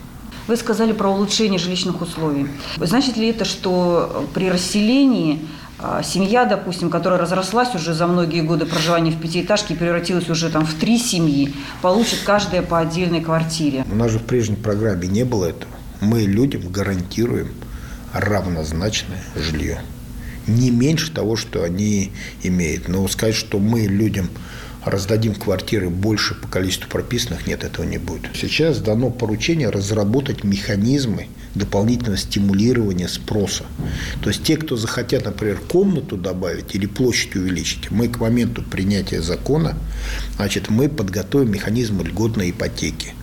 Вы 0.48 0.58
сказали 0.58 0.94
про 0.94 1.10
улучшение 1.10 1.60
жилищных 1.60 2.02
условий. 2.02 2.48
Значит 2.78 3.18
ли 3.18 3.30
это, 3.30 3.46
что 3.46 4.28
при 4.34 4.50
расселении 4.50 5.40
а, 5.80 6.04
семья, 6.04 6.46
допустим, 6.46 6.90
которая 6.90 7.20
разрослась 7.20 7.74
уже 7.74 7.94
за 7.94 8.06
многие 8.06 8.42
годы 8.42 8.66
проживания 8.66 9.12
в 9.12 9.20
пятиэтажке 9.20 9.74
и 9.74 9.78
превратилась 9.78 10.30
уже 10.30 10.50
там 10.50 10.66
в 10.66 10.76
три 10.76 11.00
семьи, 11.00 11.54
получит 11.82 12.20
каждая 12.24 12.62
по 12.62 12.80
отдельной 12.80 13.22
квартире? 13.22 13.86
У 13.92 13.96
нас 13.96 14.12
же 14.12 14.20
в 14.20 14.24
прежней 14.24 14.56
программе 14.56 15.08
не 15.08 15.24
было 15.24 15.46
этого. 15.46 15.72
Мы 16.00 16.22
людям 16.22 16.70
гарантируем 16.70 17.50
равнозначное 18.14 19.24
жилье. 19.36 19.82
Не 20.48 20.70
меньше 20.70 21.12
того, 21.12 21.36
что 21.36 21.64
они 21.64 22.12
имеют. 22.44 22.88
Но 22.88 23.08
сказать, 23.08 23.36
что 23.36 23.58
мы 23.58 23.82
людям 23.82 24.30
раздадим 24.86 25.34
квартиры 25.36 25.89
больше 25.89 26.36
по 26.36 26.48
количеству 26.48 26.89
прописанных, 26.89 27.48
нет, 27.48 27.63
этого 27.63 27.86
не 27.86 27.98
будет. 27.98 28.32
Сейчас 28.36 28.80
дано 28.80 29.10
поручение 29.10 29.69
разработать 29.69 30.43
механизмы 30.43 31.28
дополнительного 31.56 32.17
стимулирования 32.17 33.08
спроса. 33.08 33.65
То 34.21 34.30
есть 34.30 34.43
те, 34.43 34.58
кто 34.58 34.76
захотят, 34.76 35.26
например, 35.26 35.58
комнату 35.58 36.17
добавить 36.17 36.76
или 36.76 36.86
площадь 36.86 37.36
увеличить, 37.36 37.91
мы 37.91 38.08
к 38.08 38.19
моменту 38.19 38.62
принятия 38.62 39.21
закона, 39.21 39.76
значит, 40.36 40.69
мы 40.69 40.89
подготовим 40.89 41.52
механизм 41.52 42.02
льготной 42.02 42.52
ипотеки. 42.52 43.13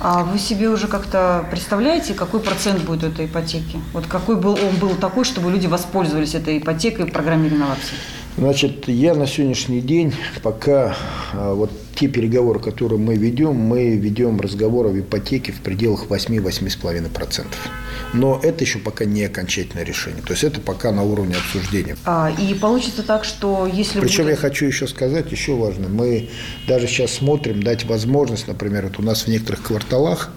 А 0.00 0.22
вы 0.22 0.38
себе 0.38 0.68
уже 0.68 0.86
как-то 0.86 1.46
представляете, 1.50 2.14
какой 2.14 2.40
процент 2.40 2.82
будет 2.82 3.04
этой 3.04 3.26
ипотеки? 3.26 3.78
Вот 3.92 4.06
какой 4.06 4.36
был 4.36 4.52
он 4.52 4.76
был 4.76 4.94
такой, 4.96 5.24
чтобы 5.24 5.50
люди 5.50 5.66
воспользовались 5.66 6.34
этой 6.34 6.58
ипотекой 6.58 7.06
в 7.06 7.12
программе 7.12 7.48
реновации? 7.48 7.94
Значит, 8.36 8.88
я 8.88 9.14
на 9.14 9.28
сегодняшний 9.28 9.80
день, 9.80 10.12
пока 10.42 10.96
а, 11.32 11.54
вот 11.54 11.70
те 11.94 12.08
переговоры, 12.08 12.58
которые 12.58 12.98
мы 12.98 13.14
ведем, 13.14 13.54
мы 13.54 13.96
ведем 13.96 14.40
разговоры 14.40 14.90
об 14.90 14.98
ипотеке 14.98 15.52
в 15.52 15.60
пределах 15.60 16.06
8-8,5%. 16.08 17.44
Но 18.12 18.40
это 18.42 18.64
еще 18.64 18.80
пока 18.80 19.04
не 19.04 19.22
окончательное 19.22 19.84
решение. 19.84 20.20
То 20.22 20.32
есть 20.32 20.42
это 20.42 20.60
пока 20.60 20.90
на 20.90 21.04
уровне 21.04 21.36
обсуждения. 21.36 21.96
А, 22.04 22.32
и 22.36 22.54
получится 22.54 23.04
так, 23.04 23.24
что 23.24 23.68
если... 23.72 24.00
Причем 24.00 24.24
будет... 24.24 24.32
я 24.32 24.36
хочу 24.36 24.66
еще 24.66 24.88
сказать, 24.88 25.30
еще 25.30 25.54
важно, 25.54 25.88
мы 25.88 26.28
даже 26.66 26.88
сейчас 26.88 27.12
смотрим, 27.12 27.62
дать 27.62 27.84
возможность, 27.84 28.48
например, 28.48 28.86
вот 28.86 28.98
у 28.98 29.02
нас 29.02 29.22
в 29.22 29.28
некоторых 29.28 29.62
кварталах, 29.62 30.30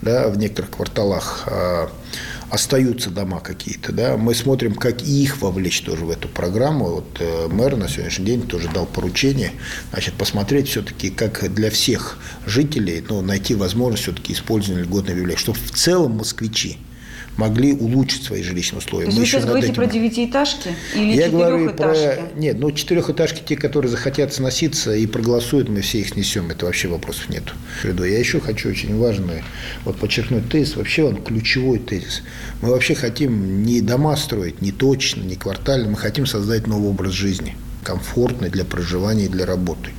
да, 0.00 0.28
в 0.30 0.38
некоторых 0.38 0.70
кварталах 0.70 1.44
а, 1.46 1.90
остаются 2.52 3.08
дома 3.08 3.40
какие-то, 3.40 3.92
да, 3.92 4.18
мы 4.18 4.34
смотрим, 4.34 4.74
как 4.74 5.00
их 5.02 5.40
вовлечь 5.40 5.80
тоже 5.80 6.04
в 6.04 6.10
эту 6.10 6.28
программу. 6.28 6.84
Вот 6.96 7.16
э, 7.18 7.48
мэр 7.48 7.76
на 7.76 7.88
сегодняшний 7.88 8.26
день 8.26 8.42
тоже 8.42 8.68
дал 8.68 8.84
поручение, 8.84 9.52
значит, 9.90 10.12
посмотреть 10.14 10.68
все-таки, 10.68 11.08
как 11.08 11.50
для 11.54 11.70
всех 11.70 12.18
жителей, 12.44 13.02
ну, 13.08 13.22
найти 13.22 13.54
возможность 13.54 14.02
все-таки 14.02 14.34
использования 14.34 14.82
льготной 14.82 15.14
библиотеки, 15.14 15.40
чтобы 15.40 15.58
в 15.60 15.70
целом 15.70 16.18
москвичи 16.18 16.76
могли 17.36 17.72
улучшить 17.72 18.24
свои 18.24 18.42
жилищные 18.42 18.78
условия. 18.78 19.06
То 19.06 19.10
есть 19.10 19.18
Мы 19.18 19.24
вы 19.24 19.26
сейчас 19.26 19.44
говорите 19.44 19.72
этим... 19.72 19.76
про 19.76 19.86
девятиэтажки 19.86 20.70
или 20.94 21.14
Я 21.14 21.30
говорю 21.30 21.70
про... 21.70 21.94
Нет, 22.36 22.58
ну 22.58 22.70
четырехэтажки, 22.70 23.42
те, 23.46 23.56
которые 23.56 23.90
захотят 23.90 24.32
сноситься 24.32 24.94
и 24.94 25.06
проголосуют, 25.06 25.68
мы 25.68 25.80
все 25.80 26.00
их 26.00 26.10
снесем. 26.10 26.50
Это 26.50 26.66
вообще 26.66 26.88
вопросов 26.88 27.28
нет. 27.28 27.44
Я 27.84 28.18
еще 28.18 28.40
хочу 28.40 28.68
очень 28.68 28.98
важное 28.98 29.44
вот 29.84 29.96
подчеркнуть 29.96 30.48
тезис. 30.50 30.76
Вообще 30.76 31.04
он 31.04 31.22
ключевой 31.22 31.78
тезис. 31.78 32.22
Мы 32.60 32.70
вообще 32.70 32.94
хотим 32.94 33.62
не 33.62 33.80
дома 33.80 34.16
строить, 34.16 34.60
не 34.60 34.72
точно, 34.72 35.22
не 35.22 35.36
квартально. 35.36 35.88
Мы 35.90 35.96
хотим 35.96 36.26
создать 36.26 36.66
новый 36.66 36.90
образ 36.90 37.12
жизни 37.12 37.56
комфортный 37.82 38.48
для 38.48 38.64
проживания 38.64 39.24
и 39.24 39.28
для 39.28 39.44
работы. 39.46 39.90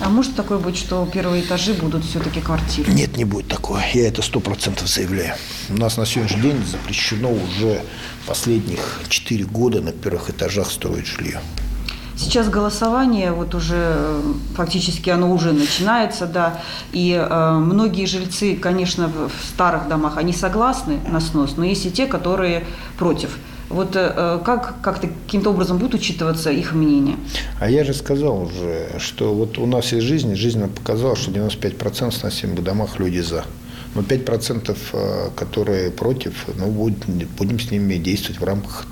А 0.00 0.08
может 0.08 0.36
такое 0.36 0.58
быть, 0.58 0.76
что 0.76 1.08
первые 1.12 1.42
этажи 1.42 1.74
будут 1.74 2.04
все-таки 2.04 2.40
квартиры? 2.40 2.92
Нет, 2.92 3.16
не 3.16 3.24
будет 3.24 3.48
такое. 3.48 3.82
Я 3.94 4.08
это 4.08 4.22
сто 4.22 4.38
процентов 4.38 4.88
заявляю. 4.88 5.34
У 5.68 5.76
нас 5.76 5.96
на 5.96 6.06
сегодняшний 6.06 6.42
день 6.42 6.64
запрещено 6.64 7.32
уже 7.32 7.82
последних 8.26 9.00
четыре 9.08 9.44
года 9.44 9.80
на 9.80 9.90
первых 9.90 10.30
этажах 10.30 10.70
строить 10.70 11.06
жилье. 11.06 11.40
Сейчас 12.16 12.48
голосование, 12.48 13.30
вот 13.30 13.54
уже 13.54 13.76
э, 13.76 14.22
фактически 14.56 15.08
оно 15.08 15.32
уже 15.32 15.52
начинается, 15.52 16.26
да, 16.26 16.60
и 16.90 17.12
э, 17.12 17.50
многие 17.52 18.06
жильцы, 18.06 18.56
конечно, 18.56 19.06
в 19.06 19.30
старых 19.54 19.86
домах, 19.86 20.16
они 20.16 20.32
согласны 20.32 20.98
на 21.06 21.20
снос, 21.20 21.54
но 21.56 21.64
есть 21.64 21.86
и 21.86 21.92
те, 21.92 22.06
которые 22.06 22.66
против. 22.98 23.38
Вот 23.68 23.96
э, 23.96 24.40
как 24.44 24.80
как-то 24.80 25.08
каким-то 25.08 25.50
образом 25.50 25.78
будет 25.78 25.94
учитываться 25.94 26.50
их 26.50 26.72
мнение? 26.72 27.16
А 27.60 27.68
я 27.68 27.84
же 27.84 27.92
сказал 27.92 28.42
уже, 28.42 28.98
что 28.98 29.34
вот 29.34 29.58
у 29.58 29.66
нас 29.66 29.92
из 29.92 30.02
жизни, 30.02 30.34
жизнь 30.34 30.66
показала, 30.68 31.16
что 31.16 31.30
95% 31.30 32.10
в 32.10 32.14
сносимых 32.14 32.64
домах 32.64 32.98
люди 32.98 33.18
за. 33.18 33.44
Но 33.94 34.02
5%, 34.02 34.76
э, 34.92 35.30
которые 35.36 35.90
против, 35.90 36.46
ну, 36.56 36.70
будем, 36.70 37.60
с 37.60 37.70
ними 37.70 37.96
действовать 37.96 38.40
в 38.40 38.44
рамках 38.44 38.86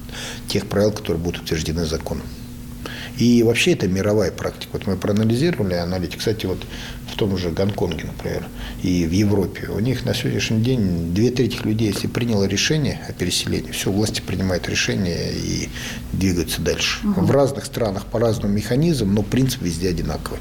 тех 0.48 0.66
правил, 0.66 0.92
которые 0.92 1.22
будут 1.22 1.42
утверждены 1.42 1.86
законом. 1.86 2.24
И 3.18 3.42
вообще 3.42 3.72
это 3.72 3.88
мировая 3.88 4.30
практика. 4.30 4.70
Вот 4.74 4.86
мы 4.86 4.96
проанализировали 4.96 5.74
аналитику. 5.74 6.18
Кстати, 6.18 6.44
вот 6.44 6.58
в 7.16 7.18
том 7.18 7.38
же 7.38 7.50
Гонконге, 7.50 8.04
например, 8.04 8.46
и 8.82 9.06
в 9.06 9.10
Европе, 9.10 9.68
у 9.68 9.80
них 9.80 10.04
на 10.04 10.12
сегодняшний 10.12 10.60
день 10.60 11.14
две 11.14 11.30
трети 11.30 11.56
людей, 11.62 11.88
если 11.88 12.08
приняло 12.08 12.44
решение 12.44 13.00
о 13.08 13.12
переселении, 13.12 13.70
все, 13.70 13.90
власти 13.90 14.20
принимают 14.20 14.68
решение 14.68 15.32
и 15.32 15.70
двигаются 16.12 16.60
дальше. 16.60 17.06
Угу. 17.06 17.22
В 17.22 17.30
разных 17.30 17.64
странах 17.64 18.04
по 18.04 18.20
разному 18.20 18.52
механизму, 18.52 19.10
но 19.10 19.22
принцип 19.22 19.62
везде 19.62 19.88
одинаковый. 19.88 20.40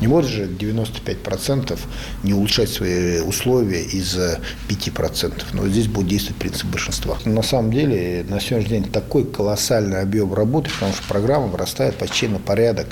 Не 0.00 0.06
может 0.06 0.30
же 0.30 0.46
95% 0.46 1.78
не 2.22 2.32
улучшать 2.32 2.70
свои 2.70 3.20
условия 3.20 3.82
из-за 3.82 4.40
5%. 4.70 5.42
Но 5.52 5.68
здесь 5.68 5.88
будет 5.88 6.08
действовать 6.08 6.38
принцип 6.38 6.68
большинства. 6.68 7.18
На 7.26 7.42
самом 7.42 7.70
деле, 7.70 8.24
на 8.26 8.40
сегодняшний 8.40 8.80
день 8.80 8.90
такой 8.90 9.26
колоссальный 9.26 10.00
объем 10.00 10.32
работы, 10.32 10.70
потому 10.70 10.94
что 10.94 11.02
программа 11.06 11.48
вырастает 11.48 11.96
почти 11.96 12.28
на 12.28 12.38
порядок. 12.38 12.86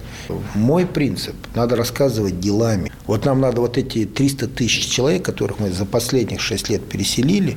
Мой 0.55 0.85
принцип– 0.85 1.35
надо 1.55 1.77
рассказывать 1.77 2.41
делами. 2.41 2.93
Вот 3.07 3.25
нам 3.25 3.41
надо 3.41 3.61
вот 3.61 3.79
эти 3.79 4.05
300 4.05 4.49
тысяч 4.49 4.89
человек, 4.89 5.25
которых 5.25 5.61
мы 5.61 5.71
за 5.71 5.85
последних 5.85 6.41
6 6.41 6.69
лет 6.71 6.89
переселили, 6.89 7.57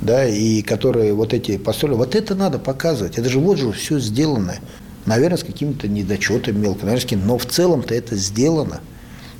да, 0.00 0.26
и 0.26 0.62
которые 0.62 1.12
вот 1.12 1.34
эти 1.34 1.56
построили, 1.58 1.96
вот 1.96 2.14
это 2.14 2.34
надо 2.34 2.58
показывать. 2.58 3.18
Это 3.18 3.28
же 3.28 3.40
вот 3.40 3.58
же 3.58 3.72
все 3.72 3.98
сделано. 3.98 4.56
Наверное, 5.06 5.38
с 5.38 5.44
какими-то 5.44 5.88
недочетами 5.88 6.58
мелко, 6.58 6.86
наверное, 6.86 7.18
но 7.24 7.38
в 7.38 7.46
целом-то 7.46 7.94
это 7.94 8.16
сделано. 8.16 8.80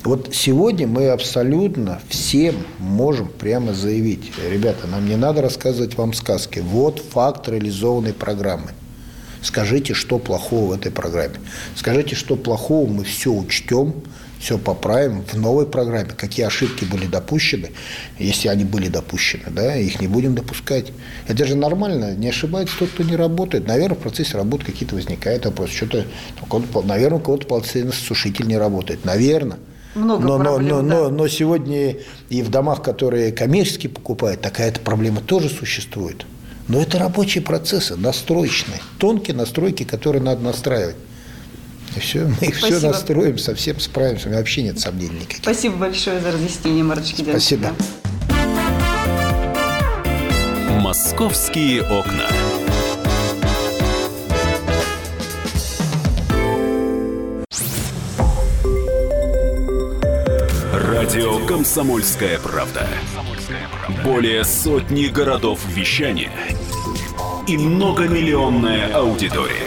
Вот 0.03 0.29
сегодня 0.33 0.87
мы 0.87 1.09
абсолютно 1.09 1.99
всем 2.07 2.55
можем 2.79 3.27
прямо 3.27 3.73
заявить, 3.73 4.31
ребята, 4.49 4.87
нам 4.87 5.07
не 5.07 5.17
надо 5.17 5.41
рассказывать 5.41 5.97
вам 5.97 6.13
сказки. 6.13 6.59
Вот 6.59 6.99
факт 6.99 7.49
реализованной 7.49 8.13
программы. 8.13 8.71
Скажите, 9.41 9.93
что 9.93 10.19
плохого 10.19 10.73
в 10.73 10.77
этой 10.77 10.91
программе. 10.91 11.35
Скажите, 11.75 12.15
что 12.15 12.35
плохого 12.35 12.89
мы 12.89 13.03
все 13.03 13.31
учтем, 13.31 13.95
все 14.39 14.57
поправим 14.57 15.23
в 15.23 15.33
новой 15.35 15.65
программе, 15.65 16.09
какие 16.09 16.45
ошибки 16.45 16.85
были 16.85 17.05
допущены, 17.05 17.71
если 18.19 18.47
они 18.49 18.63
были 18.63 18.87
допущены, 18.87 19.45
да, 19.49 19.75
их 19.75 19.99
не 19.99 20.07
будем 20.07 20.35
допускать. 20.35 20.91
Это 21.27 21.45
же 21.45 21.55
нормально, 21.55 22.15
не 22.15 22.29
ошибается 22.29 22.77
тот, 22.77 22.89
кто 22.89 23.03
не 23.03 23.15
работает. 23.15 23.67
Наверное, 23.67 23.97
в 23.97 24.01
процессе 24.01 24.37
работы 24.37 24.65
какие-то 24.65 24.95
возникают 24.95 25.45
вопросы. 25.45 25.73
Что-то, 25.73 26.05
наверное, 26.83 27.19
у 27.19 27.21
кого-то 27.21 27.47
полотенцесушитель 27.47 28.47
не 28.47 28.57
работает. 28.57 29.05
Наверное. 29.05 29.57
Много 29.95 30.27
но, 30.27 30.37
проблем, 30.37 30.67
но, 30.67 30.81
но, 30.81 30.89
да. 30.89 30.95
но, 30.95 31.09
но 31.09 31.27
сегодня 31.27 31.95
и 32.29 32.41
в 32.43 32.49
домах, 32.49 32.83
которые 32.83 33.31
коммерчески 33.31 33.87
покупают, 33.87 34.41
такая-то 34.41 34.79
проблема 34.79 35.21
тоже 35.21 35.49
существует. 35.49 36.25
Но 36.67 36.81
это 36.81 36.99
рабочие 36.99 37.41
процессы, 37.41 37.95
настроечные, 37.95 38.79
тонкие 38.99 39.35
настройки, 39.35 39.83
которые 39.83 40.21
надо 40.21 40.43
настраивать. 40.43 40.95
И 41.97 41.99
все, 41.99 42.25
мы 42.25 42.47
их 42.47 42.55
все 42.55 42.67
Спасибо. 42.67 42.91
настроим, 42.91 43.37
совсем 43.39 43.79
справимся, 43.79 44.29
вообще 44.29 44.61
нет 44.61 44.79
сомнений 44.79 45.19
никаких. 45.21 45.37
Спасибо 45.39 45.77
большое 45.77 46.19
за 46.19 46.31
разъяснение, 46.31 46.83
Шакирянович. 46.83 47.43
Спасибо. 47.43 47.73
Московские 50.79 51.81
окна. 51.81 52.27
Радио 60.71 61.45
«Комсомольская 61.47 62.37
правда». 62.39 62.87
Более 64.03 64.43
сотни 64.43 65.07
городов 65.07 65.61
вещания 65.67 66.31
и 67.47 67.57
многомиллионная 67.57 68.93
аудитория. 68.93 69.66